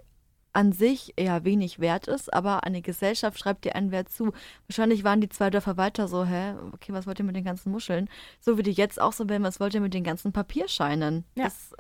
[0.52, 4.32] an sich eher wenig wert ist, aber eine Gesellschaft schreibt dir einen Wert zu.
[4.68, 7.72] Wahrscheinlich waren die zwei Dörfer weiter so, hä, okay, was wollt ihr mit den ganzen
[7.72, 8.08] Muscheln?
[8.40, 11.24] So wie die jetzt auch so werden, was wollt ihr mit den ganzen Papierscheinen?
[11.36, 11.44] Ja.
[11.44, 11.72] Das,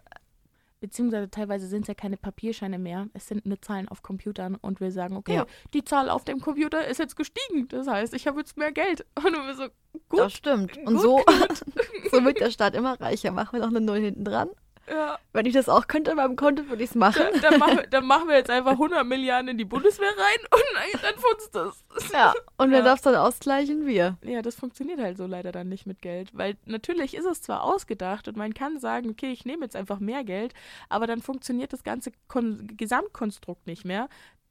[0.82, 4.80] Beziehungsweise teilweise sind es ja keine Papierscheine mehr, es sind nur Zahlen auf Computern und
[4.80, 5.46] wir sagen, okay, ja.
[5.74, 7.68] die Zahl auf dem Computer ist jetzt gestiegen.
[7.68, 9.06] Das heißt, ich habe jetzt mehr Geld.
[9.16, 9.68] Und wir so,
[10.08, 10.18] gut.
[10.18, 10.76] Das stimmt.
[10.78, 11.20] Und gut, so,
[12.10, 13.30] so wird der Staat immer reicher.
[13.30, 14.48] Machen wir noch eine Null hinten dran.
[14.90, 15.18] Ja.
[15.32, 17.22] Wenn ich das auch könnte in meinem Konto, würde ich es machen.
[17.32, 21.02] Dann, dann, machen, dann, machen wir jetzt einfach 100 Milliarden in die Bundeswehr rein und
[21.02, 22.10] dann funzt das.
[22.12, 22.84] Ja, und wer ja.
[22.84, 23.86] darf es dann ausgleichen?
[23.86, 24.16] Wir.
[24.22, 26.30] Ja, das funktioniert halt so leider dann nicht mit Geld.
[26.32, 30.00] Weil natürlich ist es zwar ausgedacht und man kann sagen, okay, ich nehme jetzt einfach
[30.00, 30.54] mehr Geld,
[30.88, 34.08] aber dann funktioniert das ganze Kon Gesamtkonstrukt nicht mehr.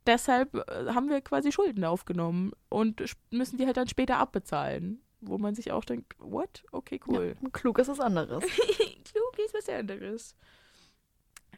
[0.07, 5.37] Deshalb äh, haben wir quasi Schulden aufgenommen und müssen die halt dann später abbezahlen wo
[5.37, 6.63] man sich auch denkt, what?
[6.71, 7.35] Okay, cool.
[7.41, 8.43] Ja, klug ist was anderes.
[9.11, 10.35] klug ist was anderes.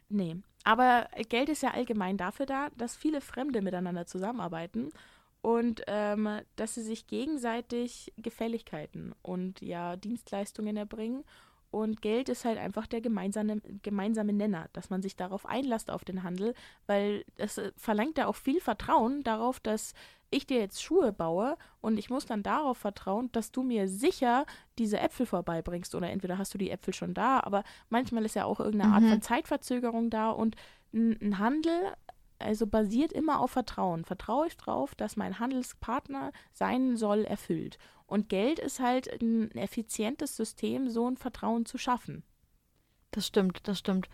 [0.08, 4.90] Nee, aber Geld ist ja allgemein dafür da, dass viele Fremde miteinander zusammenarbeiten
[5.42, 11.24] und ähm, dass sie sich gegenseitig Gefälligkeiten und ja Dienstleistungen erbringen.
[11.74, 16.04] Und Geld ist halt einfach der gemeinsame, gemeinsame Nenner, dass man sich darauf einlasst auf
[16.04, 16.54] den Handel,
[16.86, 19.92] weil es äh, verlangt ja auch viel Vertrauen darauf, dass
[20.30, 24.46] ich dir jetzt Schuhe baue und ich muss dann darauf vertrauen, dass du mir sicher
[24.78, 25.96] diese Äpfel vorbeibringst.
[25.96, 28.94] Oder entweder hast du die Äpfel schon da, aber manchmal ist ja auch irgendeine mhm.
[28.94, 30.54] Art von Zeitverzögerung da und
[30.92, 31.92] ein Handel
[32.38, 34.04] also basiert immer auf Vertrauen.
[34.04, 37.78] Vertraue ich drauf, dass mein Handelspartner sein soll erfüllt.
[38.06, 42.22] Und Geld ist halt ein effizientes System, so ein Vertrauen zu schaffen.
[43.10, 44.08] Das stimmt, das stimmt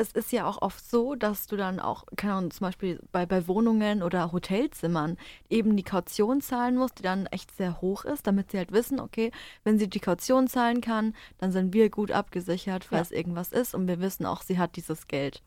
[0.00, 3.26] es ist ja auch oft so, dass du dann auch, keine Ahnung, zum Beispiel bei,
[3.26, 5.18] bei Wohnungen oder Hotelzimmern
[5.50, 8.98] eben die Kaution zahlen musst, die dann echt sehr hoch ist, damit sie halt wissen,
[8.98, 9.30] okay,
[9.62, 13.16] wenn sie die Kaution zahlen kann, dann sind wir gut abgesichert, falls ja.
[13.16, 15.42] irgendwas ist und wir wissen auch, sie hat dieses Geld.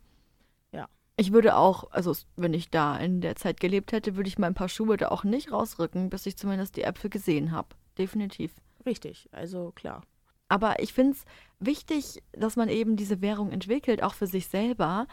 [1.16, 4.56] Ich würde auch, also wenn ich da in der Zeit gelebt hätte, würde ich mein
[4.56, 7.70] paar Schuhe da auch nicht rausrücken, bis ich zumindest die Äpfel gesehen habe.
[7.98, 8.52] Definitiv.
[8.86, 10.02] Richtig, also klar.
[10.50, 11.26] Aber ich finde es
[11.60, 15.08] wichtig, dass man eben diese Währung entwickelt, auch für sich selber.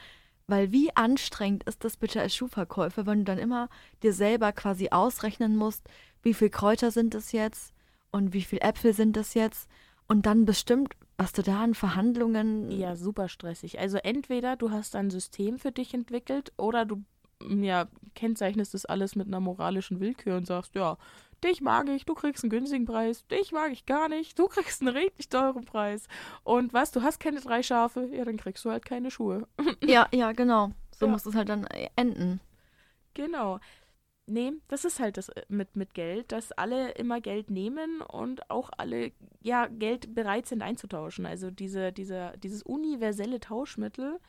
[0.46, 3.68] Weil wie anstrengend ist das bitte als Schuhverkäufer, wenn du dann immer
[4.02, 5.86] dir selber quasi ausrechnen musst,
[6.22, 7.72] wie viel Kräuter sind es jetzt
[8.10, 9.68] und wie viel Äpfel sind es jetzt
[10.08, 12.70] und dann bestimmt, was du da an Verhandlungen.
[12.70, 13.78] Ja, super stressig.
[13.78, 17.04] Also entweder du hast ein System für dich entwickelt oder du
[17.46, 20.96] ja, kennzeichnest das alles mit einer moralischen Willkür und sagst, ja,
[21.44, 24.80] dich mag ich, du kriegst einen günstigen Preis, dich mag ich gar nicht, du kriegst
[24.80, 26.06] einen richtig teuren Preis.
[26.42, 29.46] Und was, du hast keine drei Schafe, ja, dann kriegst du halt keine Schuhe.
[29.84, 30.72] ja, ja, genau.
[30.98, 31.12] So ja.
[31.12, 32.40] muss es halt dann enden.
[33.12, 33.58] Genau.
[34.30, 38.48] Nee, das ist halt das äh, mit, mit Geld, dass alle immer Geld nehmen und
[38.48, 39.10] auch alle
[39.42, 41.26] ja Geld bereit sind einzutauschen.
[41.26, 44.20] Also diese, diese, dieses universelle Tauschmittel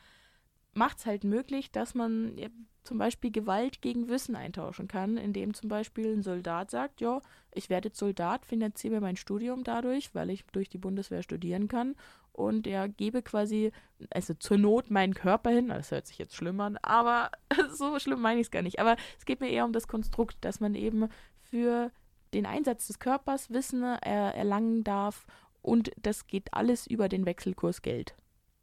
[0.74, 2.48] macht es halt möglich, dass man ja,
[2.84, 7.20] zum Beispiel Gewalt gegen Wissen eintauschen kann, indem zum Beispiel ein Soldat sagt, ja,
[7.52, 11.68] ich werde jetzt Soldat, finanziere mir mein Studium dadurch, weil ich durch die Bundeswehr studieren
[11.68, 11.94] kann
[12.32, 13.72] und er gebe quasi,
[14.10, 17.30] also zur Not meinen Körper hin, das hört sich jetzt schlimm an, aber
[17.72, 20.36] so schlimm meine ich es gar nicht, aber es geht mir eher um das Konstrukt,
[20.40, 21.08] dass man eben
[21.50, 21.90] für
[22.32, 25.26] den Einsatz des Körpers Wissen er erlangen darf
[25.60, 28.14] und das geht alles über den Wechselkurs Geld.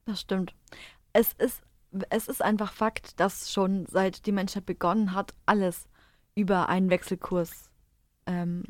[0.06, 0.56] Das stimmt.
[1.14, 1.62] Es ist
[2.10, 5.88] es ist einfach Fakt, dass schon seit die Menschheit begonnen hat, alles
[6.36, 7.70] über einen Wechselkurs.
[8.26, 8.64] Ähm,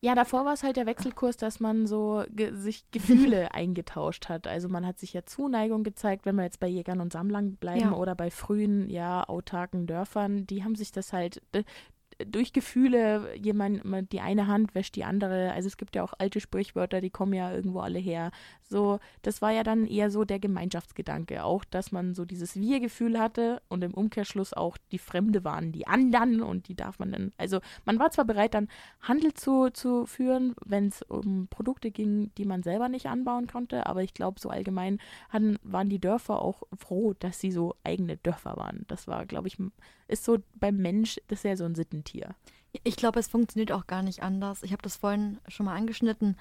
[0.00, 4.46] ja, davor war es halt der Wechselkurs, dass man so ge sich Gefühle eingetauscht hat.
[4.46, 7.80] Also man hat sich ja Zuneigung gezeigt, wenn wir jetzt bei Jägern und Sammlern bleiben
[7.80, 7.92] ja.
[7.92, 11.42] oder bei frühen, ja, autarken Dörfern, die haben sich das halt,
[12.26, 15.52] durch Gefühle, jemand, die eine Hand wäscht die andere.
[15.52, 18.32] Also es gibt ja auch alte Sprichwörter, die kommen ja irgendwo alle her.
[18.68, 23.18] So, das war ja dann eher so der Gemeinschaftsgedanke, auch, dass man so dieses Wir-Gefühl
[23.18, 27.32] hatte und im Umkehrschluss auch die Fremde waren die anderen und die darf man dann,
[27.38, 28.68] also man war zwar bereit, dann
[29.00, 33.86] Handel zu, zu führen, wenn es um Produkte ging, die man selber nicht anbauen konnte,
[33.86, 34.98] aber ich glaube, so allgemein
[35.30, 38.84] hatten, waren die Dörfer auch froh, dass sie so eigene Dörfer waren.
[38.88, 39.56] Das war, glaube ich,
[40.08, 41.74] ist so beim Mensch, das ist ja so ein
[42.08, 42.34] Sittentier.
[42.84, 44.62] Ich glaube, es funktioniert auch gar nicht anders.
[44.62, 46.36] Ich habe das vorhin schon mal angeschnitten.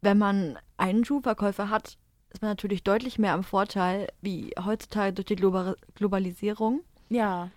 [0.00, 1.98] Wenn man einen Schuhverkäufer hat,
[2.32, 6.82] ist man natürlich deutlich mehr am Vorteil, wie heutzutage durch die Global Globalisierung.
[7.08, 7.50] Ja.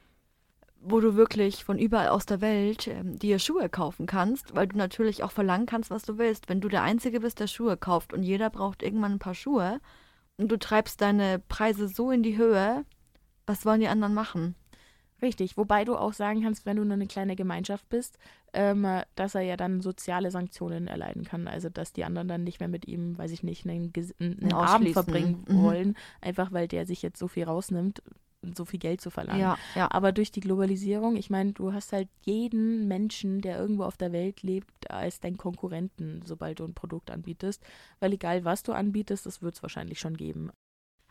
[0.82, 4.78] Wo du wirklich von überall aus der Welt ähm, dir Schuhe kaufen kannst, weil du
[4.78, 6.50] natürlich auch verlangen kannst, was du willst.
[6.50, 9.82] Wenn du der Einzige bist, der Schuhe kauft und jeder braucht irgendwann ein paar Schuhe
[10.38, 12.86] und du treibst deine Preise so in die Höhe,
[13.46, 14.56] was wollen die anderen machen?
[15.22, 18.18] Richtig, wobei du auch sagen kannst, wenn du nur eine kleine Gemeinschaft bist,
[18.54, 21.48] ähm, dass er ja dann soziale Sanktionen erleiden kann.
[21.48, 24.90] Also dass die anderen dann nicht mehr mit ihm, weiß ich nicht, einen, einen Abend
[24.90, 25.64] verbringen mhm.
[25.64, 28.02] wollen, einfach weil der sich jetzt so viel rausnimmt,
[28.56, 29.42] so viel Geld zu verlangen.
[29.42, 29.92] Ja, ja.
[29.92, 34.14] Aber durch die Globalisierung, ich meine, du hast halt jeden Menschen, der irgendwo auf der
[34.14, 37.62] Welt lebt, als dein Konkurrenten, sobald du ein Produkt anbietest.
[38.00, 40.52] Weil egal was du anbietest, das wird es wahrscheinlich schon geben.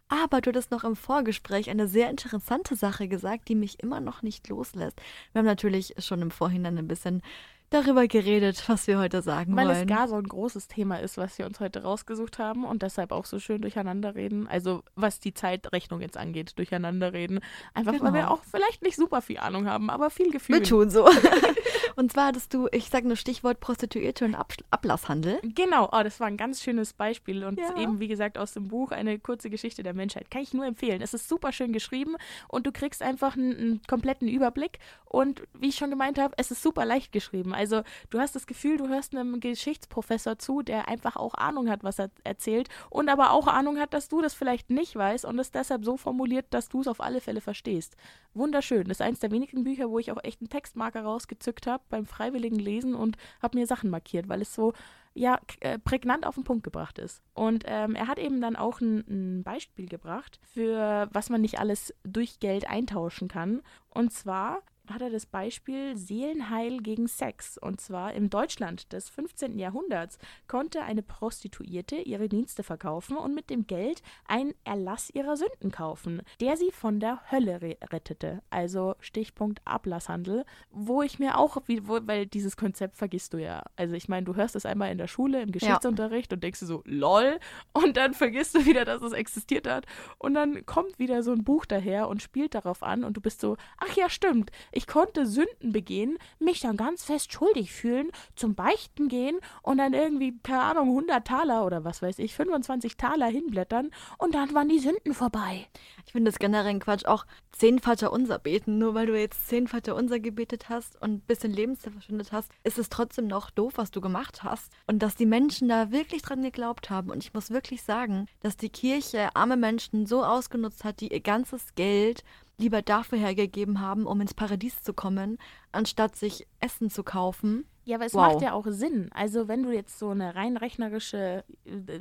[0.09, 4.23] Aber du hattest noch im Vorgespräch eine sehr interessante Sache gesagt, die mich immer noch
[4.23, 5.01] nicht loslässt.
[5.33, 7.23] Wir haben natürlich schon im Vorhinein ein bisschen
[7.71, 9.77] darüber geredet, was wir heute sagen Weil wollen.
[9.77, 12.83] Weil es gar so ein großes Thema ist, was wir uns heute rausgesucht haben und
[12.83, 14.49] deshalb auch so schön durcheinander reden.
[14.49, 17.41] Also was die Zeitrechnung jetzt angeht, durcheinander reden.
[17.75, 18.05] Einfach genau.
[18.05, 20.57] weil wir auch vielleicht nicht super viel Ahnung haben, aber viel Gefühl.
[20.57, 21.09] Wir tun so.
[21.97, 25.39] und zwar hattest du, ich sage nur Stichwort Prostituierte und Ab Ablasshandel.
[25.43, 27.77] Genau, oh, das war ein ganz schönes Beispiel und ja.
[27.77, 30.31] eben, wie gesagt, aus dem Buch eine kurze Geschichte der Menschheit.
[30.31, 31.03] Kann ich nur empfehlen.
[31.03, 32.17] Es ist super schön geschrieben
[32.49, 36.51] und du kriegst einfach einen, einen kompletten Überblick und wie ich schon gemeint habe, es
[36.51, 37.55] ist super leicht geschrieben.
[37.59, 41.83] Also du hast das Gefühl, du hörst einem Geschichtsprofessor zu, der einfach auch Ahnung hat,
[41.83, 45.39] was er erzählt und aber auch Ahnung hat, dass du das vielleicht nicht weißt und
[45.39, 47.97] es deshalb so formuliert, dass du es auf alle Fälle verstehst.
[48.33, 48.85] Wunderschön.
[48.85, 52.07] Das ist eines der wenigen Bücher, wo ich auch echt einen Textmarker rausgezückt habe beim
[52.07, 54.73] freiwilligen Lesen und habe mir Sachen markiert, weil es so
[55.15, 57.23] ja, äh, prägnant auf den Punkt gebracht ist.
[57.35, 61.59] Und ähm, er hat eben dann auch ein, ein, Beispiel gebracht, für was man nicht
[61.59, 63.63] alles durch Geld eintauschen kann.
[63.89, 67.59] Und zwar hat er das Beispiel Seelenheil gegen Sex.
[67.59, 69.59] Und zwar im Deutschland des 15.
[69.59, 75.71] Jahrhunderts konnte eine Prostituierte ihre Dienste verkaufen und mit dem Geld einen Erlass ihrer Sünden
[75.71, 78.43] kaufen, der sie von der Hölle re rettete.
[78.51, 83.63] Also Stichpunkt Ablasshandel, wo ich mir auch, wo, weil dieses Konzept vergisst du ja.
[83.77, 86.37] Also ich meine, du hörst es einmal in der Schule, im Geschichtsunterricht ja.
[86.37, 87.39] und denkst du so, lol,
[87.73, 89.87] und dann vergisst du wieder, dass es existiert hat.
[90.19, 93.41] Und dann kommt wieder so ein Buch daher und spielt darauf an und du bist
[93.41, 98.55] so, ach ja, stimmt, ich konnte Sünden begehen, mich dann ganz fest schuldig fühlen, zum
[98.55, 103.27] Beichten gehen und dann irgendwie, keine Ahnung, 100 Taler oder was weiß ich, 25 Taler
[103.27, 105.67] hinblättern und dann waren die Sünden vorbei.
[106.07, 109.69] Ich finde das generell Quatsch, auch zehn Vater unser beten, nur weil du jetzt zehn
[109.69, 113.75] Vater unser gebetet hast und ein bisschen Lebenszeit verschwindet hast, ist es trotzdem noch doof,
[113.77, 114.73] was du gemacht hast.
[114.87, 117.11] Und dass die Menschen da wirklich dran geglaubt haben.
[117.11, 121.21] Und ich muss wirklich sagen, dass die Kirche arme Menschen so ausgenutzt hat, die ihr
[121.21, 122.25] ganzes Geld
[122.59, 125.39] lieber dafür hergegeben haben, um ins Paradies zu kommen,
[125.73, 127.65] anstatt sich Essen zu kaufen.
[127.85, 128.33] Ja, aber es wow.
[128.33, 129.09] macht ja auch Sinn.
[129.15, 132.01] Also wenn du jetzt so eine rein rechnerische, äh,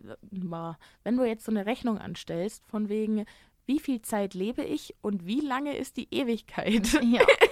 [1.04, 3.26] wenn du jetzt so eine Rechnung anstellst, von wegen,
[3.66, 6.88] wie viel Zeit lebe ich und wie lange ist die Ewigkeit?
[7.04, 7.22] Ja.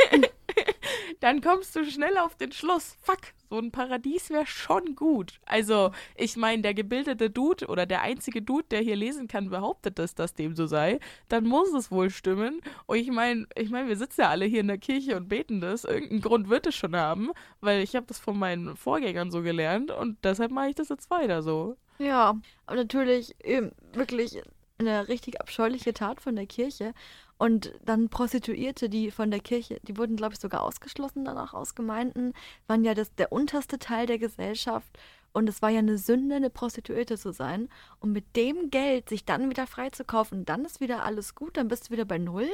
[1.26, 3.18] dann kommst du schnell auf den Schluss, fuck,
[3.50, 5.40] so ein Paradies wäre schon gut.
[5.48, 9.98] Also, ich meine, der gebildete Dude oder der einzige Dude, der hier lesen kann, behauptet,
[9.98, 11.00] dass das dem so sei.
[11.28, 12.62] Dann muss es wohl stimmen.
[12.86, 15.62] Und ich meine, ich meine, wir sitzen ja alle hier in der Kirche und beten
[15.62, 15.84] das.
[15.84, 19.90] Irgendeinen Grund wird es schon haben, weil ich habe das von meinen Vorgängern so gelernt
[19.90, 21.76] und deshalb mache ich das jetzt weiter so.
[21.98, 24.44] Ja, aber natürlich eben wirklich
[24.78, 26.94] eine richtig abscheuliche Tat von der Kirche.
[27.38, 31.76] Und dann Prostituierte, die von der Kirche, die wurden, glaube ich, sogar ausgeschlossen danach aus
[31.76, 32.34] Gemeinden,
[32.68, 34.98] waren ja das, der unterste Teil der Gesellschaft.
[35.34, 37.68] Und es war ja eine Sünde, eine Prostituierte zu sein.
[38.00, 41.88] Und mit dem Geld sich dann wieder freizukaufen, dann ist wieder alles gut, dann bist
[41.88, 42.50] du wieder bei Null.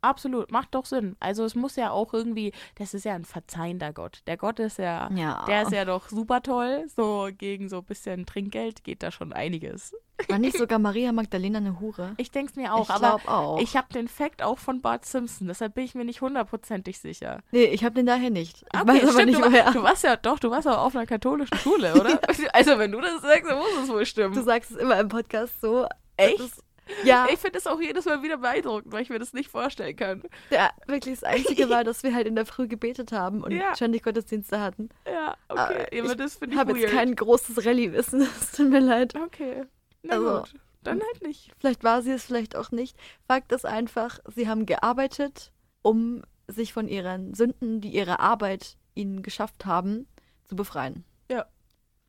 [0.00, 0.50] Absolut.
[0.52, 1.16] Macht doch Sinn.
[1.20, 4.22] Also es muss ja auch irgendwie, das ist ja ein verzeihender Gott.
[4.26, 5.44] Der Gott ist ja, ja.
[5.46, 6.86] der ist ja doch super toll.
[6.94, 9.94] So gegen so ein bisschen Trinkgeld geht da schon einiges.
[10.28, 12.14] War nicht sogar Maria Magdalena eine Hure?
[12.16, 13.60] Ich denke es mir auch, ich aber auch.
[13.60, 17.40] ich habe den Fact auch von Bart Simpson, deshalb bin ich mir nicht hundertprozentig sicher.
[17.52, 18.62] Nee, ich habe den daher nicht.
[18.62, 19.70] Ich okay, weiß aber stimmt, nicht, du, woher.
[19.72, 22.20] Du warst ja doch, du warst ja auf einer katholischen Schule, oder?
[22.52, 24.34] also wenn du das sagst, dann muss es wohl stimmen.
[24.34, 25.86] Du sagst es immer im Podcast so.
[26.16, 26.62] Echt?
[27.04, 27.26] Ja.
[27.32, 30.22] Ich finde das auch jedes Mal wieder beeindruckend, weil ich mir das nicht vorstellen kann.
[30.50, 33.74] Ja, wirklich das Einzige war, dass wir halt in der Früh gebetet haben und ja.
[33.74, 34.88] ständig Gottesdienste hatten.
[35.06, 35.60] Ja, okay.
[35.60, 39.14] Aber ja, das ich habe jetzt kein großes Rallye-Wissen, es tut mir leid.
[39.14, 39.64] Okay,
[40.02, 40.54] na also, gut.
[40.82, 41.52] Dann halt nicht.
[41.58, 42.96] Vielleicht war sie es, vielleicht auch nicht.
[43.26, 49.22] Fakt ist einfach, sie haben gearbeitet, um sich von ihren Sünden, die ihre Arbeit ihnen
[49.22, 50.08] geschafft haben,
[50.44, 51.04] zu befreien.
[51.30, 51.46] Ja,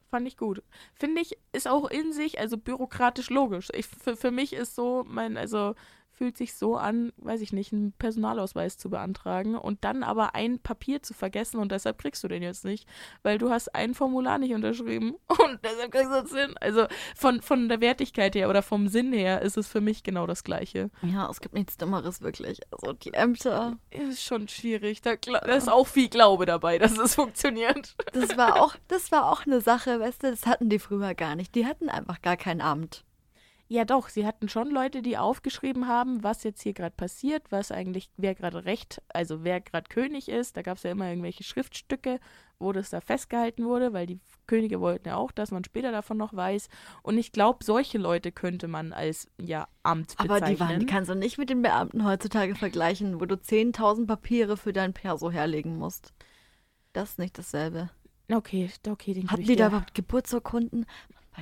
[0.10, 0.63] fand ich gut.
[0.95, 3.69] Finde ich, ist auch in sich, also bürokratisch logisch.
[3.74, 5.76] Ich, für, für mich ist so mein, also
[6.20, 10.60] fühlt sich so an, weiß ich nicht, einen Personalausweis zu beantragen und dann aber ein
[10.60, 12.90] Papier zu vergessen und deshalb kriegst du den jetzt nicht,
[13.24, 16.56] weil du hast ein Formular nicht unterschrieben und deshalb kriegst du es hin.
[16.60, 20.28] Also von, von der Wertigkeit her oder vom Sinn her ist es für mich genau
[20.28, 20.90] das Gleiche.
[21.04, 22.60] Ja, es gibt nichts Dummeres wirklich.
[22.70, 23.78] Also die Ämter.
[23.90, 25.02] Ist schon schwierig.
[25.02, 27.96] Da, da ist auch viel Glaube dabei, dass es funktioniert.
[28.12, 31.38] Das war auch, das war auch eine Sache, weißt du, das hatten die früher gar
[31.38, 31.56] nicht.
[31.56, 33.06] Die hatten einfach gar kein Amt.
[33.72, 37.72] Ja, doch, sie hatten schon Leute, die aufgeschrieben haben, was jetzt hier gerade passiert, was
[37.72, 40.58] eigentlich, wer gerade Recht, also wer gerade König ist.
[40.58, 42.20] Da gab es ja immer irgendwelche Schriftstücke,
[42.58, 46.18] wo das da festgehalten wurde, weil die Könige wollten ja auch, dass man später davon
[46.18, 46.68] noch weiß.
[47.04, 50.32] Und ich glaube, solche Leute könnte man als ja Amt bezeichnen.
[50.32, 54.08] Aber die, waren, die kannst du nicht mit den Beamten heutzutage vergleichen, wo du 10.000
[54.08, 56.12] Papiere für dein Perso herlegen musst.
[56.92, 57.92] Das ist nicht dasselbe.
[58.32, 60.88] Okay, okay, den Hatten die da überhaupt Geburtsurkunden?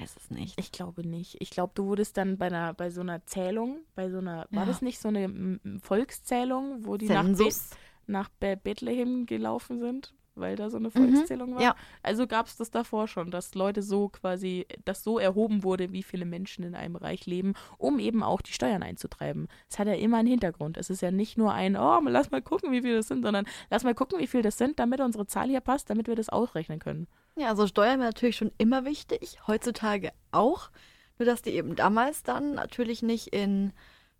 [0.02, 0.60] Weiß es nicht.
[0.60, 1.38] Ich glaube nicht.
[1.40, 4.58] Ich glaube, du wurdest dann bei einer, bei so einer Zählung, bei so einer, ja.
[4.58, 7.72] war das nicht so eine Volkszählung, wo die Zensus.
[8.06, 10.14] nach, Be nach Bethlehem gelaufen sind?
[10.40, 10.92] weil da so eine mhm.
[11.14, 11.62] Volkszählung mhm, war.
[11.62, 11.76] Ja.
[12.04, 16.04] Also gab es das davor schon, dass Leute so quasi, dass so erhoben wurde, wie
[16.04, 19.48] viele Menschen in einem Bereich leben, um eben auch die Steuern einzutreiben.
[19.70, 20.78] Es hat ja immer einen Hintergrund.
[20.78, 23.46] Es ist ja nicht nur ein, oh, lass mal gucken, wie viel das sind, sondern
[23.70, 26.30] lass mal gucken, wie viel das sind, damit unsere Zahl hier passt, damit wir das
[26.30, 27.08] ausrechnen können.
[27.38, 30.70] Ja, also Steuern wäre natürlich schon immer wichtig, heutzutage auch.
[31.20, 33.74] Nur dass die eben damals dann natürlich nicht in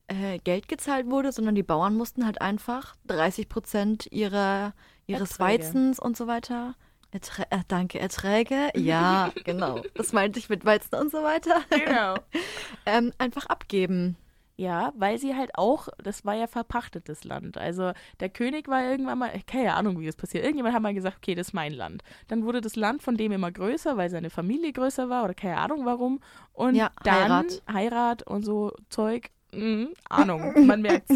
[0.08, 4.74] äh, Geld gezahlt wurde, sondern die Bauern mussten halt einfach 30 Prozent ihrer
[5.08, 5.64] ihres Erträge.
[5.64, 6.76] Weizens und so weiter.
[7.12, 8.70] Erträ äh, danke, Erträge.
[8.76, 9.82] Ja, genau.
[9.96, 11.62] Das meinte ich mit Weizen und so weiter.
[11.70, 12.16] Genau.
[12.86, 14.18] ähm, einfach abgeben.
[14.60, 17.60] Ja, weil sie halt auch, das war ja verpachtetes Land.
[17.60, 20.44] Also der König war irgendwann mal, keine Ahnung, wie das passiert.
[20.44, 22.04] Irgendjemand hat mal gesagt, okay, das ist mein Land.
[22.28, 25.58] Dann wurde das Land von dem immer größer, weil seine Familie größer war oder keine
[25.58, 26.20] Ahnung warum.
[26.54, 27.64] Und ja, dann Heirat.
[27.72, 29.30] Heirat und so Zeug.
[29.54, 31.10] Mhm, Ahnung, man merkt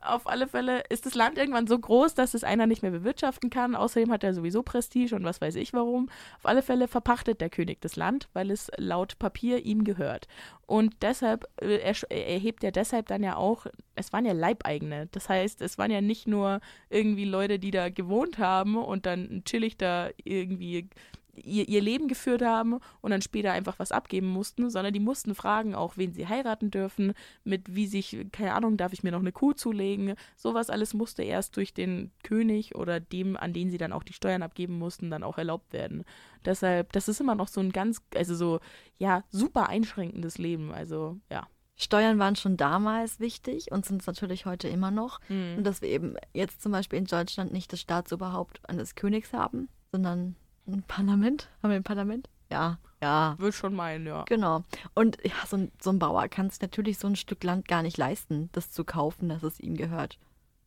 [0.00, 3.50] Auf alle Fälle ist das Land irgendwann so groß, dass es einer nicht mehr bewirtschaften
[3.50, 3.74] kann.
[3.74, 6.08] Außerdem hat er sowieso Prestige und was weiß ich warum.
[6.38, 10.28] Auf alle Fälle verpachtet der König das Land, weil es laut Papier ihm gehört.
[10.66, 15.08] Und deshalb äh, erhebt er deshalb dann ja auch, es waren ja Leibeigene.
[15.10, 16.60] Das heißt, es waren ja nicht nur
[16.90, 20.88] irgendwie Leute, die da gewohnt haben und dann chillig da irgendwie
[21.36, 25.34] ihr, ihr Leben geführt haben und dann später einfach was abgeben mussten, sondern die mussten
[25.34, 27.12] fragen auch, wen sie heiraten dürfen,
[27.44, 30.14] mit wie sich, keine Ahnung, darf ich mir noch eine Kuh zulegen.
[30.36, 34.12] Sowas alles musste erst durch den König oder dem, an den sie dann auch die
[34.12, 36.04] Steuern abgeben mussten, dann auch erlaubt werden.
[36.44, 38.60] Deshalb, das ist immer noch so ein ganz, also so,
[38.98, 40.72] ja, super einschränkendes Leben.
[40.72, 41.46] Also, ja.
[41.76, 45.20] Steuern waren schon damals wichtig und sind es natürlich heute immer noch.
[45.28, 45.56] Mhm.
[45.58, 49.68] Und dass wir eben jetzt zum Beispiel in Deutschland nicht das Staatsoberhaupt eines Königs haben,
[49.90, 51.48] sondern ein Parlament?
[51.62, 52.28] Haben wir ein Parlament?
[52.50, 53.34] Ja, ja.
[53.38, 54.24] Würde schon meinen, ja.
[54.26, 54.64] Genau.
[54.94, 57.82] Und ja, so ein, so ein Bauer kann es natürlich so ein Stück Land gar
[57.82, 60.18] nicht leisten, das zu kaufen, dass es ihm gehört.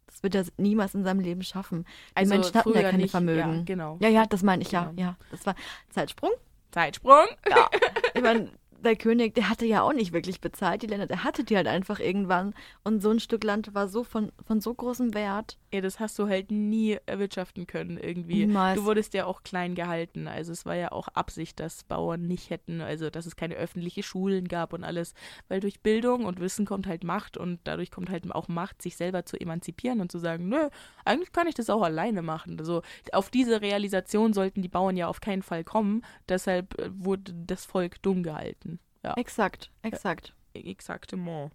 [0.05, 1.85] Das wird er niemals in seinem Leben schaffen.
[2.11, 3.57] Die also Menschen hatten ja keine nicht, Vermögen.
[3.57, 3.97] Ja, genau.
[3.99, 5.01] Ja, ja, das meine ich, ja, genau.
[5.01, 5.17] ja.
[5.31, 5.55] Das war
[5.89, 6.31] Zeitsprung.
[6.71, 7.25] Zeitsprung?
[7.49, 7.69] Ja.
[8.13, 8.51] Ich meine,
[8.83, 11.67] der König, der hatte ja auch nicht wirklich bezahlt, die Länder, der hatte die halt
[11.67, 12.53] einfach irgendwann.
[12.83, 15.57] Und so ein Stück Land war so von, von so großem Wert.
[15.73, 18.45] Ja, das hast du halt nie erwirtschaften können irgendwie.
[18.45, 18.79] Niemals.
[18.79, 20.27] Du wurdest ja auch klein gehalten.
[20.27, 24.03] Also es war ja auch Absicht, dass Bauern nicht hätten, also dass es keine öffentliche
[24.03, 25.13] Schulen gab und alles.
[25.47, 28.95] Weil durch Bildung und Wissen kommt halt Macht und dadurch kommt halt auch Macht, sich
[28.95, 30.69] selber zu emanzipieren und zu sagen, nö,
[31.05, 32.57] eigentlich kann ich das auch alleine machen.
[32.59, 36.03] Also auf diese Realisation sollten die Bauern ja auf keinen Fall kommen.
[36.29, 38.76] Deshalb äh, wurde das Volk dumm gehalten.
[39.07, 39.13] Ja.
[39.15, 40.33] Exakt, exakt.
[40.53, 41.51] Äh, exaktement.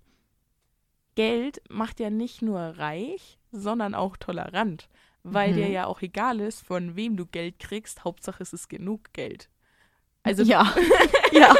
[1.16, 4.88] Geld macht ja nicht nur reich, sondern auch tolerant,
[5.22, 5.56] weil mhm.
[5.56, 9.50] dir ja auch egal ist, von wem du Geld kriegst, Hauptsache es ist genug Geld.
[10.22, 10.72] Also ja,
[11.32, 11.54] ja.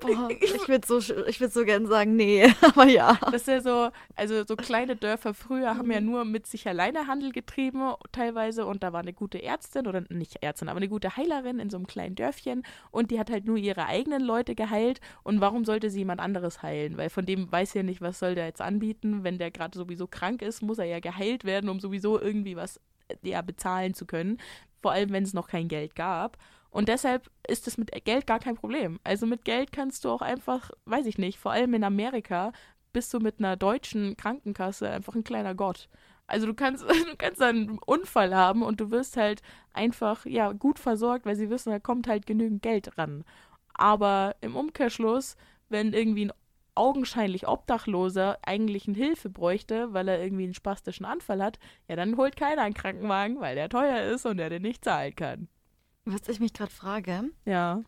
[0.00, 3.18] Boah, ich würde so, würd so gern sagen, nee, aber ja.
[3.22, 6.06] Das ist ja so, also so kleine Dörfer früher haben ja mhm.
[6.06, 8.66] nur mit sich alleine Handel getrieben, teilweise.
[8.66, 11.76] Und da war eine gute Ärztin, oder nicht Ärztin, aber eine gute Heilerin in so
[11.76, 12.64] einem kleinen Dörfchen.
[12.90, 15.00] Und die hat halt nur ihre eigenen Leute geheilt.
[15.22, 16.96] Und warum sollte sie jemand anderes heilen?
[16.96, 19.24] Weil von dem weiß ja nicht, was soll der jetzt anbieten.
[19.24, 22.78] Wenn der gerade sowieso krank ist, muss er ja geheilt werden, um sowieso irgendwie was
[23.08, 24.38] äh, ja, bezahlen zu können.
[24.82, 26.36] Vor allem, wenn es noch kein Geld gab.
[26.74, 28.98] Und deshalb ist es mit Geld gar kein Problem.
[29.04, 32.50] Also mit Geld kannst du auch einfach, weiß ich nicht, vor allem in Amerika,
[32.92, 35.88] bist du mit einer deutschen Krankenkasse einfach ein kleiner Gott.
[36.26, 39.40] Also du kannst, du kannst einen Unfall haben und du wirst halt
[39.72, 43.22] einfach ja gut versorgt, weil sie wissen, da kommt halt genügend Geld ran.
[43.74, 45.36] Aber im Umkehrschluss,
[45.68, 46.32] wenn irgendwie ein
[46.74, 52.16] augenscheinlich Obdachloser eigentlich eine Hilfe bräuchte, weil er irgendwie einen spastischen Anfall hat, ja, dann
[52.16, 55.48] holt keiner einen Krankenwagen, weil der teuer ist und der den nicht zahlen kann.
[56.04, 57.82] Was ich mich gerade frage, Ja.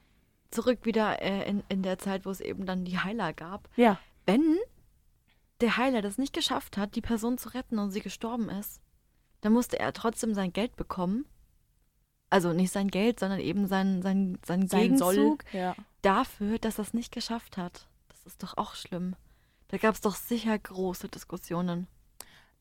[0.50, 3.68] zurück wieder äh, in, in der Zeit, wo es eben dann die Heiler gab.
[3.76, 3.98] Ja.
[4.24, 4.56] Wenn
[5.60, 8.80] der Heiler das nicht geschafft hat, die Person zu retten und sie gestorben ist,
[9.42, 11.26] dann musste er trotzdem sein Geld bekommen.
[12.30, 14.80] Also nicht sein Geld, sondern eben sein, sein, sein, Sein.
[14.82, 15.76] Gegenzug Ja.
[16.02, 17.86] dafür, dass er es nicht geschafft hat.
[18.08, 19.14] Das ist doch auch schlimm.
[19.68, 21.86] Da gab es doch sicher große Diskussionen.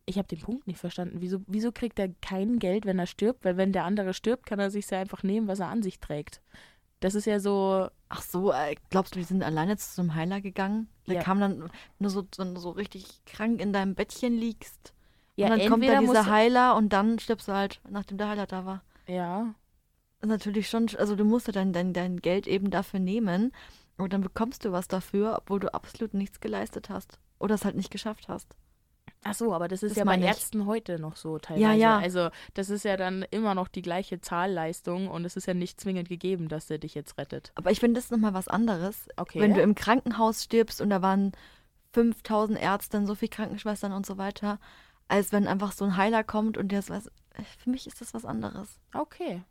[0.07, 1.17] Ich habe den Punkt nicht verstanden.
[1.19, 3.43] Wieso, wieso kriegt er kein Geld, wenn er stirbt?
[3.43, 5.99] Weil wenn der andere stirbt, kann er sich ja einfach nehmen, was er an sich
[5.99, 6.41] trägt.
[6.99, 10.41] Das ist ja so, Ach so, äh, glaubst du, die sind alleine zu einem Heiler
[10.41, 10.87] gegangen?
[11.07, 11.23] Der Ja.
[11.23, 14.93] kam dann, wenn du so, so, so richtig krank in deinem Bettchen liegst.
[15.35, 18.45] ja, und dann kommt da dieser Heiler und dann stirbst du halt, nachdem der Heiler
[18.45, 18.83] da war.
[19.07, 19.53] ja,
[20.19, 23.51] Das ist natürlich schon, also du musst ja dein, dein, dein Geld eben dafür nehmen
[23.97, 27.19] und dann bekommst du was dafür, obwohl du absolut nichts geleistet hast.
[27.39, 28.55] Oder es halt nicht geschafft hast.
[29.27, 30.29] Ach so, aber das ist Das ja bei meine ich.
[30.29, 31.63] Ärzten heute noch so teilweise.
[31.63, 31.97] Ja, ja.
[31.97, 35.81] Also das ist ja dann immer noch die gleiche Zahlleistung und es ist ja nicht
[35.81, 37.51] zwingend gegeben, dass der dich jetzt rettet.
[37.55, 39.07] Aber ich finde, das nochmal was anderes.
[39.17, 39.41] Okay.
[39.41, 41.31] Wenn du im Krankenhaus stirbst und da waren
[41.93, 44.59] 5000 Ärzte, so viele Krankenschwestern und so weiter,
[45.07, 47.09] als wenn einfach so ein Heiler kommt und der ist was.
[47.57, 48.79] Für mich ist das was anderes.
[48.93, 49.41] Okay.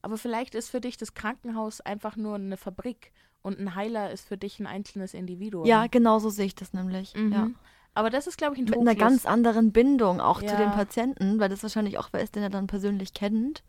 [0.00, 4.26] Aber vielleicht ist für dich das Krankenhaus einfach nur eine Fabrik und ein Heiler ist
[4.26, 5.66] für dich ein einzelnes Individuum.
[5.66, 7.14] Ja, genau so sehe ich das nämlich.
[7.14, 7.32] Mhm.
[7.32, 7.48] Ja.
[7.96, 8.88] Aber das ist, glaube ich, ein Mit Trugschluss.
[8.90, 10.56] einer ganz anderen Bindung auch zu Ja.
[10.56, 13.62] den Patienten, weil das wahrscheinlich auch wer ist, den er dann persönlich kennt.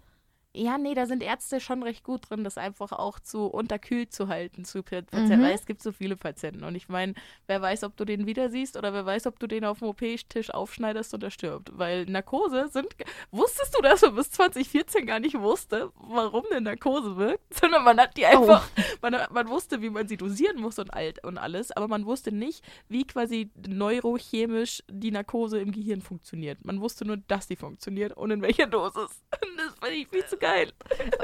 [0.57, 4.27] Ja, nee, da sind Ärzte schon recht gut drin, das einfach auch zu unterkühlt zu
[4.27, 5.43] halten zu Pa- Patienten, Mhm.
[5.45, 6.63] weil es gibt so viele Patienten.
[6.63, 7.13] Und ich meine,
[7.45, 9.89] wer weiß, ob du den wieder siehst oder wer weiß, ob du den auf dem
[9.89, 11.77] OP-Tisch aufschneidest und er stirbt.
[11.77, 12.87] Weil Narkose sind.
[13.31, 17.53] Wusstest du, dass man bis 2014 gar nicht wusste, warum eine Narkose wirkt?
[17.61, 18.67] Sondern man hat die einfach.
[19.01, 22.31] Man, man wusste, wie man sie dosieren muss und, alt und alles, aber man wusste
[22.31, 26.63] nicht, wie quasi neurochemisch die Narkose im Gehirn funktioniert.
[26.65, 29.21] Man wusste nur, dass die funktioniert und in welcher Dosis.
[29.57, 30.46] Das fand ich viel zu geil.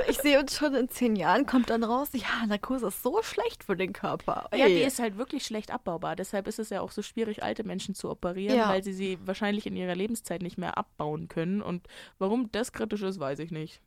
[0.10, 3.64] Ich sehe uns schon in zehn Jahren, kommt dann raus, ja, Narkose ist so schlecht
[3.64, 4.50] für den Körper.
[4.54, 4.86] Ja, die Ey.
[4.86, 6.16] ist halt wirklich schlecht abbaubar.
[6.16, 8.70] Deshalb ist es ja auch so schwierig, alte Menschen zu operieren, Ja.
[8.70, 11.62] weil sie sie wahrscheinlich in ihrer Lebenszeit nicht mehr abbauen können.
[11.62, 11.88] Und
[12.20, 13.82] warum das kritisch ist, weiß ich nicht.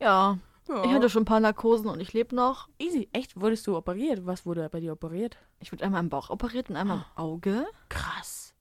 [0.00, 0.38] ja.
[0.66, 0.82] Ja.
[0.82, 2.70] Ich hatte schon ein paar Narkosen und ich lebe noch.
[2.78, 3.10] Easy.
[3.12, 3.38] Echt?
[3.38, 4.24] Wurdest du operiert?
[4.24, 5.36] Was wurde bei dir operiert?
[5.60, 7.66] Ich wurde einmal im Bauch operiert und einmal im Auge.
[7.90, 8.54] Krass.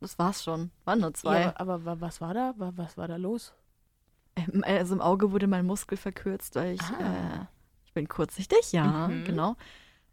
[0.00, 0.70] Das war's schon.
[0.86, 1.40] Waren nur zwei.
[1.42, 2.54] Ja, aber, aber wa- was war da?
[2.56, 3.52] Wa- Was war da los?
[4.36, 7.42] Ähm, Also im Auge wurde mein Muskel verkürzt, weil ich, Ah.
[7.42, 7.46] äh,
[7.84, 9.24] ich bin kurzsichtig, ja, Mhm.
[9.24, 9.56] genau.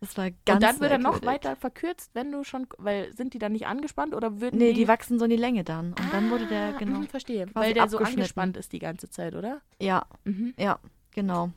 [0.02, 3.34] Das war ganz Und dann wird er noch weiter verkürzt, wenn du schon, weil sind
[3.34, 4.82] die dann nicht angespannt oder würden Nee, die...
[4.82, 5.88] die wachsen so in die Länge dann.
[5.92, 7.00] Und dann wurde der, Ah, genau.
[7.00, 7.48] mhm, verstehe.
[7.54, 9.62] Weil der so angespannt ist die ganze Zeit, oder?
[9.82, 10.54] Ja, Mhm.
[10.58, 10.80] ja,
[11.12, 11.52] genau.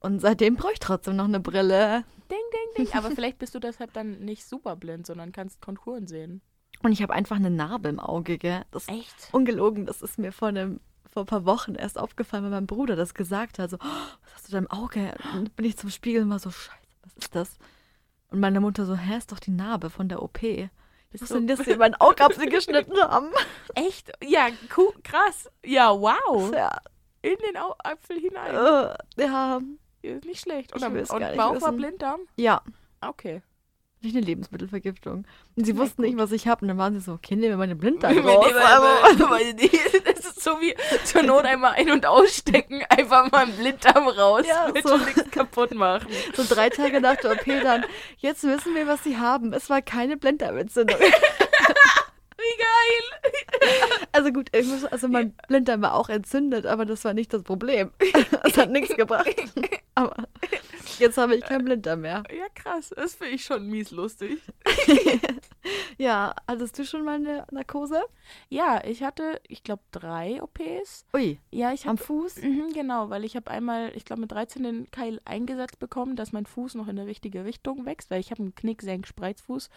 [0.00, 2.04] Und seitdem brauche ich trotzdem noch eine Brille.
[2.30, 2.38] Ding,
[2.76, 2.94] ding, ding.
[2.94, 6.42] Aber vielleicht bist du deshalb dann nicht super blind, sondern kannst Konturen sehen.
[6.82, 8.62] Und ich habe einfach eine Narbe im Auge, gell?
[8.72, 9.28] Das ist Echt?
[9.32, 9.86] ungelogen.
[9.86, 10.80] Das ist mir vor, einem,
[11.12, 13.70] vor ein paar Wochen erst aufgefallen, weil mein Bruder das gesagt hat.
[13.70, 13.84] So, oh,
[14.22, 15.12] was hast du da im Auge?
[15.34, 17.58] Und dann bin ich zum Spiegel und war so, scheiße, was ist das?
[18.30, 20.40] Und meine Mutter so, hä, ist doch die Narbe von der OP.
[21.12, 21.76] Was du- denn das hier?
[21.76, 23.30] Mein Augapfel geschnitten haben.
[23.74, 24.12] Echt?
[24.22, 24.46] Ja,
[24.76, 25.50] cool, krass.
[25.64, 26.52] Ja, wow.
[26.54, 26.78] Ja,
[27.22, 28.54] In den Au Apfel hinein.
[28.54, 29.60] äh, ja,
[30.02, 30.72] Ist nicht schlecht.
[30.72, 31.76] Und, am- und Bauch war wissen.
[31.76, 32.20] Blinddarm?
[32.36, 32.62] ja.
[33.00, 33.42] Okay.
[34.02, 35.26] Nicht eine Lebensmittelvergiftung.
[35.56, 36.62] Und sie wussten nicht, was ich habe.
[36.62, 38.46] Und dann waren sie so, okay, nehmen wir meine Blinddarm raus.
[38.54, 39.24] Also,
[40.04, 40.74] Das ist so wie
[41.04, 44.96] zur Not einmal ein- und ausstecken, einfach mal einen Blinddarm raus, Ja, so.
[44.96, 46.06] nichts kaputt machen.
[46.34, 47.84] so drei Tage nach der OP dann,
[48.18, 49.52] jetzt wissen wir, was sie haben.
[49.52, 50.98] Es war keine Blinddarmentzündung.
[52.42, 54.00] Wie geil.
[54.12, 57.42] Also gut, ich muss, also mein Blinddarm war auch entzündet, aber das war nicht das
[57.42, 57.90] Problem.
[58.44, 59.28] Es hat nichts gebracht.
[59.94, 60.16] Aber
[60.98, 62.22] jetzt habe ich keinen Blinddarm mehr.
[62.30, 62.94] Ja, krass.
[62.96, 64.38] Das finde ich schon mies lustig.
[66.00, 68.02] Ja, hattest du schon mal eine Narkose?
[68.48, 71.04] Ja, ich hatte, ich glaube, drei OPs.
[71.12, 72.40] Ui, Ja, ich am habe Fuß?
[72.40, 76.32] Mhm, genau, weil ich habe einmal, ich glaube mit 13 den Keil eingesetzt bekommen, dass
[76.32, 79.68] mein Fuß noch in die richtige Richtung wächst, weil ich habe einen Knicksenk Spreizfuß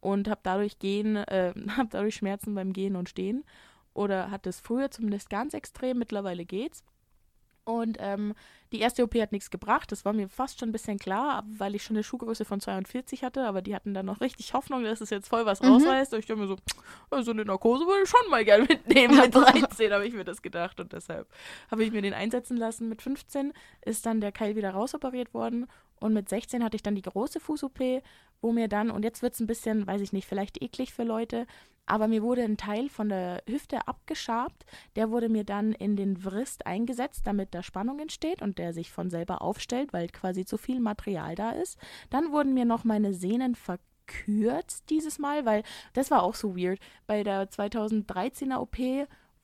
[0.00, 3.42] und habe dadurch gehen, äh, habe dadurch Schmerzen beim Gehen und Stehen
[3.94, 6.84] oder hatte es früher zumindest ganz extrem, mittlerweile geht's.
[7.70, 8.34] Und ähm,
[8.72, 9.90] die erste OP hat nichts gebracht.
[9.90, 13.24] Das war mir fast schon ein bisschen klar, weil ich schon eine Schuhgröße von 42
[13.24, 13.44] hatte.
[13.46, 15.68] Aber die hatten dann noch richtig Hoffnung, dass es jetzt voll was Mhm.
[15.68, 16.12] rausreißt.
[16.12, 16.56] Und ich dachte mir so,
[17.12, 19.16] "Ja, so eine Narkose würde ich schon mal gerne mitnehmen.
[19.16, 20.78] Mit 13 habe ich mir das gedacht.
[20.80, 21.26] Und deshalb
[21.70, 22.88] habe ich mir den einsetzen lassen.
[22.88, 23.52] Mit 15
[23.82, 25.66] ist dann der Keil wieder rausoperiert worden.
[26.00, 28.02] Und mit 16 hatte ich dann die große Fuß-OP,
[28.40, 31.02] wo mir dann, und jetzt wird es ein bisschen, weiß ich nicht, vielleicht eklig für
[31.04, 31.46] Leute,
[31.90, 34.64] aber mir wurde ein Teil von der Hüfte abgeschabt.
[34.94, 38.92] Der wurde mir dann in den Wrist eingesetzt, damit da Spannung entsteht und der sich
[38.92, 41.78] von selber aufstellt, weil quasi zu viel Material da ist.
[42.08, 46.78] Dann wurden mir noch meine Sehnen verkürzt dieses Mal, weil das war auch so weird.
[47.08, 48.78] Bei der 2013er OP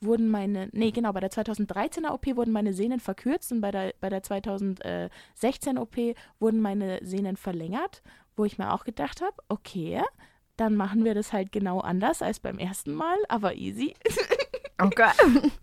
[0.01, 3.92] wurden meine, nee, genau, bei der 2013er OP wurden meine Sehnen verkürzt und bei der,
[4.01, 5.97] bei der 2016 OP
[6.38, 8.03] wurden meine Sehnen verlängert,
[8.36, 10.03] wo ich mir auch gedacht habe, okay,
[10.57, 13.95] dann machen wir das halt genau anders als beim ersten Mal, aber easy.
[14.79, 15.09] Okay.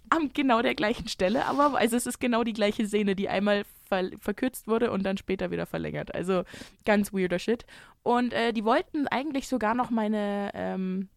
[0.10, 3.64] An genau der gleichen Stelle, aber also es ist genau die gleiche Sehne, die einmal
[3.88, 6.16] ver verkürzt wurde und dann später wieder verlängert.
[6.16, 6.42] Also
[6.84, 7.64] ganz weirder Shit.
[8.02, 11.10] Und äh, die wollten eigentlich sogar noch meine ähm,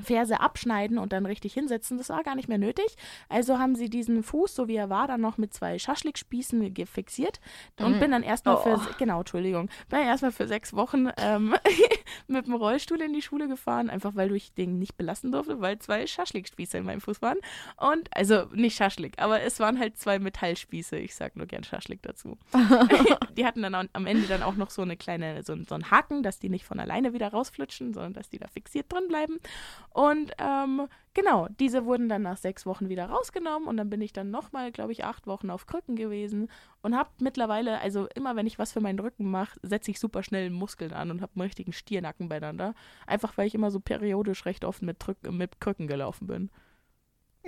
[0.00, 1.98] Ferse abschneiden und dann richtig hinsetzen.
[1.98, 2.86] Das war gar nicht mehr nötig.
[3.28, 7.40] Also haben sie diesen Fuß, so wie er war, dann noch mit zwei Schaschlikspießen fixiert
[7.78, 8.00] und Mhm.
[8.00, 8.78] bin dann erstmal Oh.
[8.78, 11.54] für, genau, Entschuldigung, bin erstmal für sechs Wochen ähm,
[12.26, 15.78] mit dem Rollstuhl in die Schule gefahren, einfach weil ich den nicht belassen durfte, weil
[15.78, 17.38] zwei Schaschlikspieße in meinem Fuß waren.
[17.76, 20.96] Und, also nicht Schaschlik, aber es waren halt zwei Metallspieße.
[20.96, 22.38] Ich sag nur gern Schaschlik dazu.
[23.36, 26.22] die hatten dann am- Ende dann auch noch so eine kleine, so, so einen Haken,
[26.22, 29.38] dass die nicht von alleine wieder rausflutschen, sondern dass die da fixiert drin bleiben.
[29.90, 34.12] Und ähm, genau, diese wurden dann nach sechs Wochen wieder rausgenommen und dann bin ich
[34.12, 36.48] dann nochmal, glaube ich, acht Wochen auf Krücken gewesen
[36.82, 40.22] und habe mittlerweile, also immer wenn ich was für meinen Rücken mache, setze ich super
[40.22, 42.74] schnell Muskeln an und habe einen richtigen Stiernacken beieinander.
[43.06, 46.50] Einfach weil ich immer so periodisch recht oft mit, Drück mit Krücken gelaufen bin.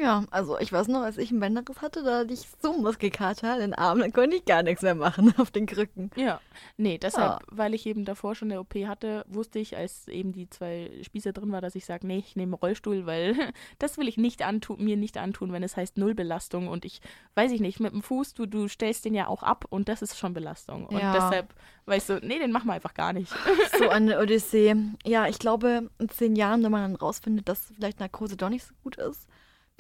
[0.01, 3.55] Ja, also ich weiß noch, als ich ein Bänderriss hatte, da hatte ich so Muskelkater
[3.57, 6.11] in den Armen, dann konnte ich gar nichts mehr machen auf den Krücken.
[6.17, 6.41] Ja,
[6.79, 7.39] nee, deshalb, Ja.
[7.51, 11.35] weil ich eben davor schon eine OP hatte, wusste ich, als eben die zwei Spieße
[11.35, 13.35] drin war, dass ich sage, nee, ich nehme Rollstuhl, weil
[13.79, 17.03] das will ich nicht antun, mir nicht antun, wenn es heißt Nullbelastung und ich,
[17.35, 20.01] weiß ich nicht, mit dem Fuß, du, du stellst den ja auch ab und das
[20.01, 20.87] ist schon Belastung.
[20.87, 21.13] Und Ja.
[21.13, 21.53] deshalb,
[21.85, 23.33] weißt du, nee, den machen wir einfach gar nicht.
[23.79, 24.75] So eine Odyssee.
[25.07, 28.65] Ja, ich glaube, in zehn Jahren, wenn man dann rausfindet, dass vielleicht Narkose doch nicht
[28.65, 29.27] so gut ist,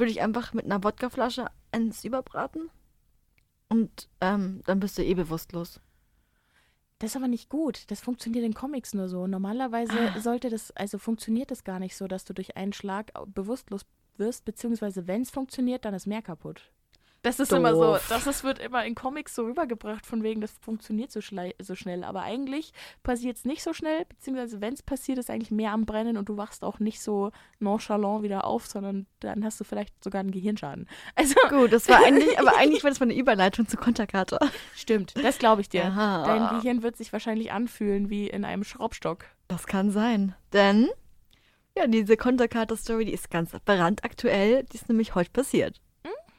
[0.01, 2.71] würde ich einfach mit einer Wodkaflasche eins überbraten.
[3.69, 5.81] Und ähm, dann bist du eh bewusstlos.
[6.99, 7.91] Das ist aber nicht gut.
[7.91, 9.27] Das funktioniert in Comics nur so.
[9.29, 10.21] Normalerweise Ah.
[10.21, 13.83] sollte das, also funktioniert das gar nicht so, dass du durch einen Schlag bewusstlos
[14.17, 16.73] wirst, beziehungsweise wenn es funktioniert, dann ist mehr kaputt.
[17.23, 18.07] Das ist immer so, Doof.
[18.09, 21.21] das ist, wird immer in Comics so rübergebracht, von wegen, das funktioniert so,
[21.61, 22.03] so schnell.
[22.03, 25.85] Aber eigentlich passiert es nicht so schnell, beziehungsweise wenn es passiert, ist eigentlich mehr am
[25.85, 30.03] Brennen und du wachst auch nicht so nonchalant wieder auf, sondern dann hast du vielleicht
[30.03, 30.89] sogar einen Gehirnschaden.
[31.17, 34.39] Also, Gut, das war eigentlich, aber eigentlich war das mal eine Überleitung zu Konterkarte.
[34.75, 35.85] stimmt, das glaube ich dir.
[35.85, 36.25] Aha.
[36.25, 39.27] Dein Gehirn wird sich wahrscheinlich anfühlen wie in einem Schraubstock.
[39.49, 40.35] Das kann sein.
[40.55, 40.89] Denn,
[41.77, 44.65] ja, diese Konterkarte-Story, die ist ganz brandaktuell.
[44.65, 45.81] Die ist nämlich heute passiert.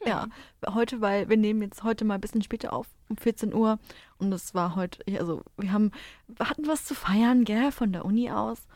[0.05, 0.27] Ja,
[0.67, 3.77] heute, weil wir nehmen jetzt heute mal ein bisschen später auf, um 14 Uhr.
[4.17, 5.91] Und es war heute, also wir haben,
[6.27, 8.67] wir hatten was zu feiern, gell, von der Uni aus.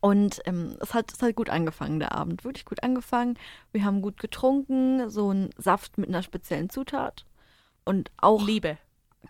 [0.00, 2.44] Und ähm, es, hat, es hat gut angefangen, der Abend.
[2.44, 3.38] Wirklich gut angefangen.
[3.72, 7.24] Wir haben gut getrunken, so ein Saft mit einer speziellen Zutat.
[7.84, 8.78] Und auch Liebe.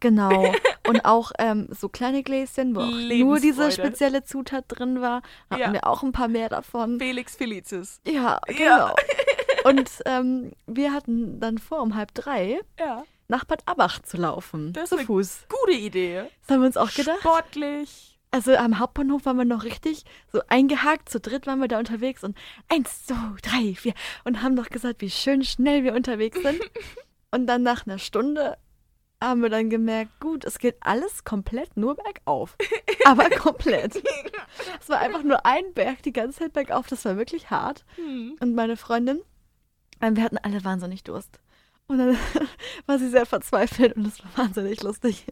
[0.01, 0.53] Genau.
[0.87, 5.23] Und auch ähm, so kleine Gläschen, wo auch nur diese spezielle Zutat drin war.
[5.49, 5.73] Hatten Ja.
[5.73, 6.99] wir auch ein paar mehr davon.
[6.99, 8.01] Felix Felicis.
[8.07, 8.89] Ja, genau.
[8.89, 8.95] Ja.
[9.65, 13.05] Und ähm, wir hatten dann vor, um halb drei Ja.
[13.29, 14.73] nach Bad Abach zu laufen.
[14.73, 15.47] Das ist zu eine Fuß.
[15.49, 16.25] Gute Idee.
[16.43, 17.19] Das haben wir uns auch gedacht.
[17.21, 18.19] Sportlich.
[18.31, 21.09] Also am Hauptbahnhof waren wir noch richtig so eingehakt.
[21.09, 22.37] Zu dritt waren wir da unterwegs und
[22.69, 23.95] eins, zwei, drei, vier.
[24.25, 26.61] Und haben noch gesagt, wie schön schnell wir unterwegs sind.
[27.31, 28.59] und dann nach einer Stunde
[29.23, 32.57] haben wir dann gemerkt, gut, es geht alles komplett nur bergauf.
[33.07, 34.03] Aber komplett.
[34.81, 36.89] Es war einfach nur ein Berg die ganze Zeit bergauf.
[36.89, 37.85] Das war wirklich hart.
[37.97, 38.37] Hm.
[38.41, 39.21] Und meine Freundin,
[40.13, 41.41] wir hatten alle wahnsinnig Durst.
[41.87, 42.17] Und dann
[42.87, 45.27] war sie sehr verzweifelt und es war wahnsinnig lustig.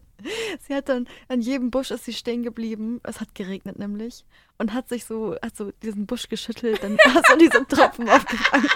[0.61, 3.01] Sie hat dann an jedem Busch ist sie stehen geblieben.
[3.05, 4.25] Es hat geregnet nämlich
[4.59, 8.69] und hat sich so, hat so diesen Busch geschüttelt, dann hast du diese Tropfen aufgefangen.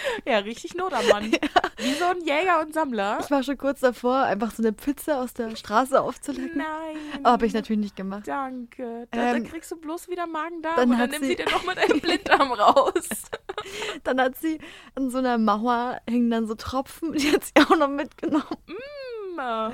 [0.26, 1.30] Ja, richtig Not am Mann.
[1.78, 3.18] Wie so ein Jäger und Sammler.
[3.20, 6.58] Ich war schon kurz davor, einfach so eine Pfütze aus der Straße aufzulecken.
[6.58, 6.96] Nein.
[7.22, 8.26] Aber habe ich natürlich nicht gemacht.
[8.26, 9.06] Danke.
[9.10, 11.36] Da, Ähm, da kriegst du bloß wieder Magen-Darm dann und dann hat nimm sie- sie
[11.36, 13.08] dir noch mit einem Blinddarm raus.
[14.04, 14.58] Dann hat sie
[14.94, 18.44] an so einer Mauer hingen dann so Tropfen, die hat sie auch noch mitgenommen.
[18.66, 19.72] Hm.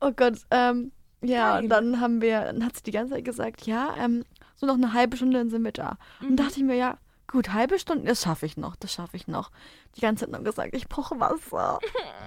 [0.00, 0.92] Oh Gott, ähm,
[1.22, 1.62] ja, Geil.
[1.64, 4.24] und dann haben wir, dann hat sie die ganze Zeit gesagt, ja, ähm,
[4.56, 5.98] so noch eine halbe Stunde dann sind wir da.
[6.20, 6.28] Mhm.
[6.30, 6.98] Und dachte ich mir, ja,
[7.28, 9.50] gut, halbe Stunde, das schaffe ich noch, das schaffe ich noch.
[9.96, 11.78] Die ganze Zeit noch gesagt, ich brauche Wasser.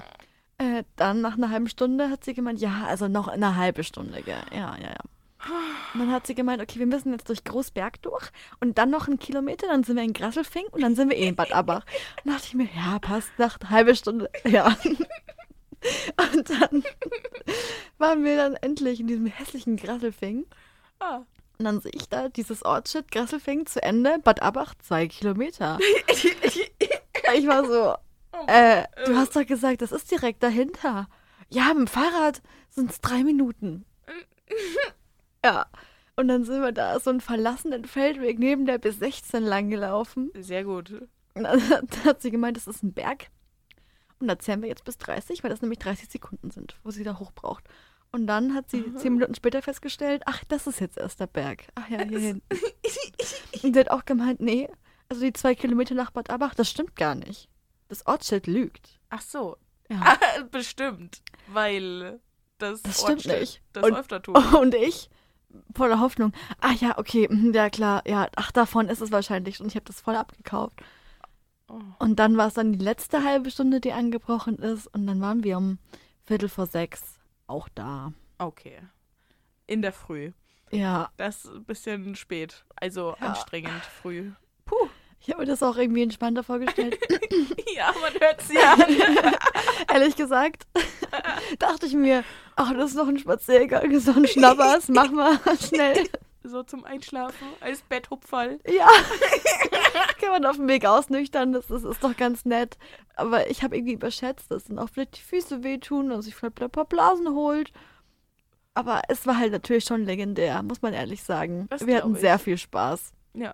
[0.57, 4.21] äh, dann nach einer halben Stunde hat sie gemeint, ja, also noch eine halbe Stunde,
[4.21, 4.43] gell?
[4.51, 5.03] Ja, ja, ja.
[5.93, 8.29] Und dann hat sie gemeint, okay, wir müssen jetzt durch Großberg durch
[8.59, 11.27] und dann noch einen Kilometer, dann sind wir in Grasselfing und dann sind wir eh
[11.27, 11.83] in Bad Abach.
[12.23, 14.77] Und dachte ich mir, ja, passt, nach einer halben Stunde, ja.
[16.35, 16.83] Und dann
[17.97, 20.45] waren wir dann endlich in diesem hässlichen Grasselfing.
[20.99, 21.21] Ah.
[21.61, 25.77] Und dann sehe ich da dieses Ortsschild Gresselfing zu Ende, Bad Abach, zwei Kilometer.
[26.07, 27.95] ich war so,
[28.33, 31.07] Oh äh, du hast doch gesagt, das ist direkt dahinter.
[31.49, 32.41] Ja, mit dem Fahrrad
[32.71, 33.85] sind es drei Minuten.
[35.45, 35.67] ja.
[36.15, 40.31] Und dann sind wir da so einen verlassenen Feldweg neben der bis 16 lang gelaufen.
[40.39, 40.91] Sehr gut.
[41.35, 43.27] Und dann hat- hat sie gemeint, das ist ein Berg.
[44.19, 47.03] Und da zählen wir jetzt bis 30, weil das nämlich 30 Sekunden sind, wo sie
[47.03, 47.65] da hoch braucht.
[48.13, 51.65] Und dann hat sie zehn Minuten später festgestellt, ach, das ist jetzt erst der Berg.
[51.75, 52.41] Ach ja, hier hin.
[53.63, 54.69] Und sie hat auch gemeint, nee,
[55.09, 57.47] also die zwei Kilometer nach Bad Abach, das stimmt gar nicht.
[57.87, 58.99] Das Ortsschild lügt.
[59.09, 59.57] Ach so.
[59.89, 60.01] Ja.
[60.01, 61.21] Ah, bestimmt.
[61.47, 62.19] Weil
[62.57, 63.61] das, Das stimmt Ortsschild nicht.
[63.73, 64.53] Das Und- öfter tut.
[64.55, 65.09] Und ich,
[65.75, 69.59] voller Hoffnung, ah ja, okay, mhm, ja klar, ja, ach, davon ist es wahrscheinlich.
[69.61, 70.81] Und ich habe das voll abgekauft.
[71.69, 71.79] Oh.
[71.99, 74.87] Und dann war es dann die letzte halbe Stunde, die angebrochen ist.
[74.87, 75.77] Und dann waren wir um
[76.25, 77.20] Viertel vor sechs
[77.51, 78.13] auch da.
[78.39, 78.79] Okay.
[79.67, 80.31] In der Früh.
[80.71, 82.63] Ja, Das ist ein bisschen spät.
[82.75, 83.27] Also Ja.
[83.27, 84.31] anstrengend früh.
[85.19, 86.97] ich habe mir das auch irgendwie entspannter vorgestellt.
[87.75, 88.83] Ja, man hört sie an.
[89.93, 90.67] Ehrlich gesagt,
[91.57, 92.23] dachte ich mir,
[92.55, 96.07] ach, das ist noch ein Spaziergang, so ein Schnappers, mach mal schnell.
[96.43, 98.59] So zum Einschlafen als Betthupferl.
[98.67, 98.87] Ja,
[100.19, 102.77] kann man auf dem Weg ausnüchtern, das ist, ist doch ganz nett.
[103.15, 106.61] Aber ich habe irgendwie überschätzt, dass dann auch vielleicht die Füße wehtun und sich vielleicht
[106.61, 107.71] ein paar Blasen holt.
[108.73, 111.67] Aber es war halt natürlich schon legendär, muss man ehrlich sagen.
[111.69, 112.21] Das Wir hatten ich.
[112.21, 113.11] sehr viel Spaß.
[113.33, 113.53] Ja.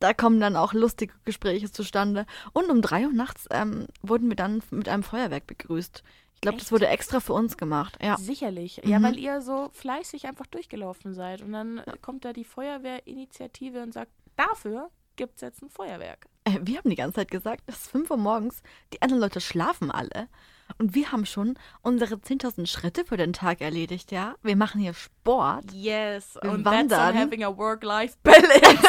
[0.00, 2.26] Da kommen dann auch lustige Gespräche zustande.
[2.52, 6.02] Und um drei Uhr nachts ähm, wurden wir dann mit einem Feuerwerk begrüßt.
[6.38, 7.98] Ich glaube, das wurde extra für uns gemacht.
[8.00, 8.16] Ja.
[8.16, 8.80] Sicherlich.
[8.84, 9.02] Ja, Mhm.
[9.02, 11.42] weil ihr so fleißig einfach durchgelaufen seid.
[11.42, 16.26] Und dann äh, kommt da die Feuerwehrinitiative und sagt, dafür gibt es jetzt ein Feuerwerk.
[16.44, 18.62] Äh, wir haben die ganze Zeit gesagt, es ist 5 Uhr morgens,
[18.92, 20.28] die anderen Leute schlafen alle.
[20.78, 24.34] Und wir haben schon unsere 10.000 Schritte für den Tag erledigt, ja?
[24.42, 25.72] Wir machen hier Sport.
[25.72, 26.38] Yes.
[26.42, 27.16] Wir und that's wandern.
[27.16, 28.78] on having a work-life-balance.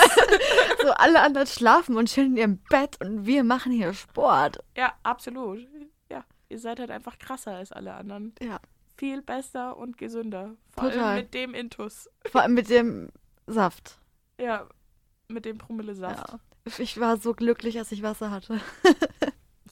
[0.82, 4.60] So alle anderen schlafen und chillen in ihrem Bett und wir machen hier Sport.
[4.78, 5.60] ja, absolut.
[6.50, 8.34] Ihr seid halt einfach krasser als alle anderen.
[8.42, 8.60] Ja.
[8.98, 10.56] Viel besser und gesünder.
[10.72, 11.04] Vor Total.
[11.04, 12.10] allem mit dem Intus.
[12.30, 13.10] Vor allem mit dem
[13.48, 13.98] Saft.
[14.40, 14.68] Ja,
[15.28, 16.32] mit dem Promille-Saft.
[16.32, 16.40] Ja.
[16.80, 18.60] Ich war so glücklich, als ich Wasser hatte.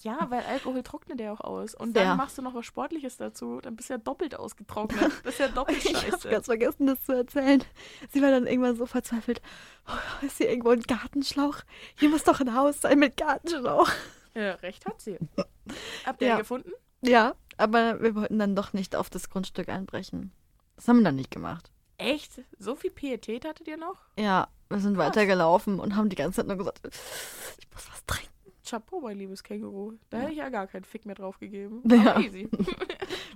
[0.03, 1.73] Ja, weil Alkohol trocknet ja auch aus.
[1.73, 2.03] Und Sehr.
[2.05, 3.59] dann machst du noch was Sportliches dazu.
[3.61, 5.11] Dann bist du ja doppelt ausgetrocknet.
[5.23, 6.29] Das ist ja doppelt Ich habe scheiße.
[6.29, 7.63] ganz vergessen, das zu erzählen.
[8.11, 9.41] Sie war dann irgendwann so verzweifelt.
[9.87, 11.57] Oh, ist hier irgendwo ein Gartenschlauch?
[11.97, 13.89] Hier muss doch ein Haus sein mit Gartenschlauch.
[14.37, 15.17] Ja, recht hat sie.
[16.05, 16.37] Habt ihr Ja.
[16.37, 16.71] gefunden?
[17.01, 20.31] Ja, aber wir wollten dann doch nicht auf das Grundstück einbrechen.
[20.75, 21.71] Das haben wir dann nicht gemacht.
[21.97, 22.41] Echt?
[22.59, 23.97] So viel Pietät hattet ihr noch?
[24.17, 25.07] Ja, wir sind Krass.
[25.07, 28.31] weitergelaufen und haben die ganze Zeit nur gesagt, ich muss was trinken.
[28.63, 29.93] Chapeau, mein liebes Känguru.
[30.09, 31.81] Da hätte ich ja gar keinen Fick mehr drauf gegeben.
[31.89, 32.15] Ja.
[32.19, 32.29] Weil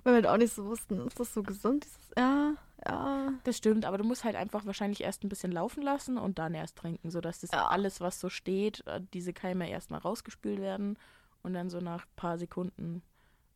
[0.03, 1.85] wir halt auch nicht so wussten, ist das so gesund?
[1.85, 2.53] Dieses, ja,
[2.87, 3.33] ja.
[3.43, 6.53] Das stimmt, aber du musst halt einfach wahrscheinlich erst ein bisschen laufen lassen und dann
[6.53, 7.67] erst trinken, sodass das Ja.
[7.67, 10.97] alles, was so steht, äh, diese Keime erstmal rausgespült werden
[11.43, 13.01] und dann so nach ein paar Sekunden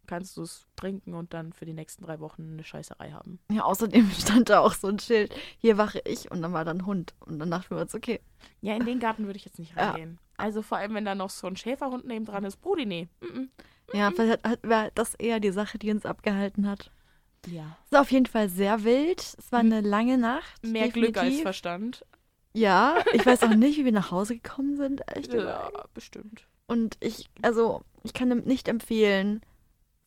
[0.07, 3.39] kannst du es trinken und dann für die nächsten drei Wochen eine Scheißerei haben.
[3.51, 6.71] Ja, außerdem stand da auch so ein Schild, hier wache ich und dann war da
[6.71, 7.15] ein Hund.
[7.21, 8.21] Und dann dachten wir uns, okay.
[8.61, 9.89] Ja, in den Garten würde ich jetzt nicht Ja.
[9.91, 10.19] reingehen.
[10.37, 12.57] Also vor allem, wenn da noch so ein Schäferhund neben dran ist.
[12.61, 13.07] Brudi, nee.
[13.21, 13.45] Mm
[13.93, 16.91] Ja, vielleicht hat, hat, war das eher die Sache, die uns abgehalten hat.
[17.47, 17.77] Ja.
[17.85, 19.19] Es war auf jeden Fall sehr wild.
[19.37, 20.63] Es war eine lange Nacht.
[20.63, 21.41] Mehr Glück als definitiv.
[21.43, 22.05] Verstand.
[22.53, 25.33] Ja, ich weiß auch nicht, wie wir nach Hause gekommen sind, ehrlich Ja,
[25.67, 25.93] gesagt.
[25.93, 26.47] bestimmt.
[26.67, 29.41] Und ich, also, ich kann nicht empfehlen,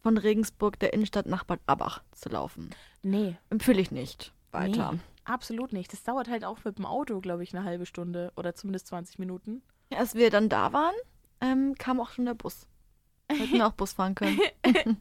[0.02, 2.70] von Regensburg der Innenstadt nach Bad Abach zu laufen.
[3.02, 4.92] Nee, Empfehle ich nicht weiter.
[4.92, 4.98] Nee.
[5.24, 5.92] absolut nicht.
[5.92, 9.18] Das dauert halt auch mit dem Auto, glaube ich, eine halbe Stunde oder zumindest 20
[9.18, 9.62] Minuten.
[9.92, 10.94] Ja, als wir dann da waren,
[11.40, 12.66] ähm, kam auch schon der Bus.
[13.30, 14.40] Hätten wir auch Bus fahren können.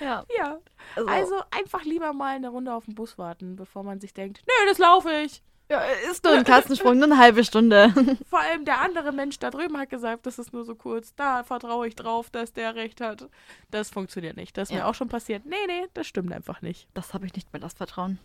[0.00, 0.58] ja, Ja,
[0.96, 4.42] also, also einfach lieber mal eine Runde auf den Bus warten, bevor man sich denkt,
[4.46, 5.42] nö, das laufe ich.
[5.70, 5.80] ja,
[6.10, 7.92] ist nur ein Katzensprung, nur eine halbe Stunde.
[8.30, 11.14] Vor allem der andere Mensch da drüben hat gesagt, das ist nur so kurz.
[11.14, 13.28] Da vertraue ich drauf, dass der recht hat.
[13.70, 14.56] Das funktioniert nicht.
[14.56, 14.86] Das ist mir Ja.
[14.88, 15.44] auch schon passiert.
[15.46, 16.88] Nee, nee, das stimmt einfach nicht.
[16.94, 18.18] Das habe ich nicht mehr, das Vertrauen.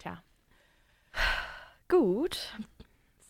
[0.00, 0.22] Tja.
[1.88, 2.52] Gut.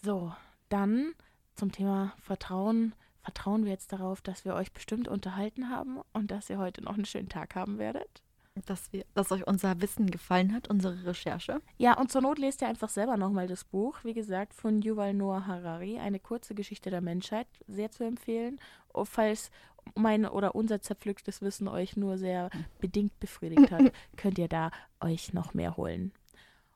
[0.03, 0.33] So,
[0.69, 1.15] dann
[1.55, 2.95] zum Thema Vertrauen.
[3.27, 6.95] Vertrauen wir jetzt darauf, dass wir euch bestimmt unterhalten haben und dass ihr heute noch
[6.95, 8.23] einen schönen Tag haben werdet?
[8.67, 11.61] Dass, wir, dass euch unser Wissen gefallen hat, unsere Recherche.
[11.77, 13.99] Ja, und zur Not lest ihr einfach selber nochmal das Buch.
[14.05, 18.61] Wie gesagt, von Yuval Noah Harari, eine kurze Geschichte der Menschheit, sehr zu empfehlen.
[18.95, 19.51] Oh, Falls
[19.97, 22.49] mein oder unser zerpflücktes Wissen euch nur sehr
[22.79, 24.71] bedingt befriedigt hat, könnt ihr da
[25.01, 26.13] euch noch mehr holen.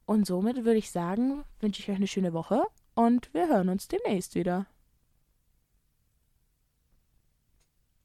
[0.04, 2.64] Und somit würde ich sagen, wünsche ich euch eine schöne Woche
[2.96, 4.66] und wir hören uns demnächst wieder.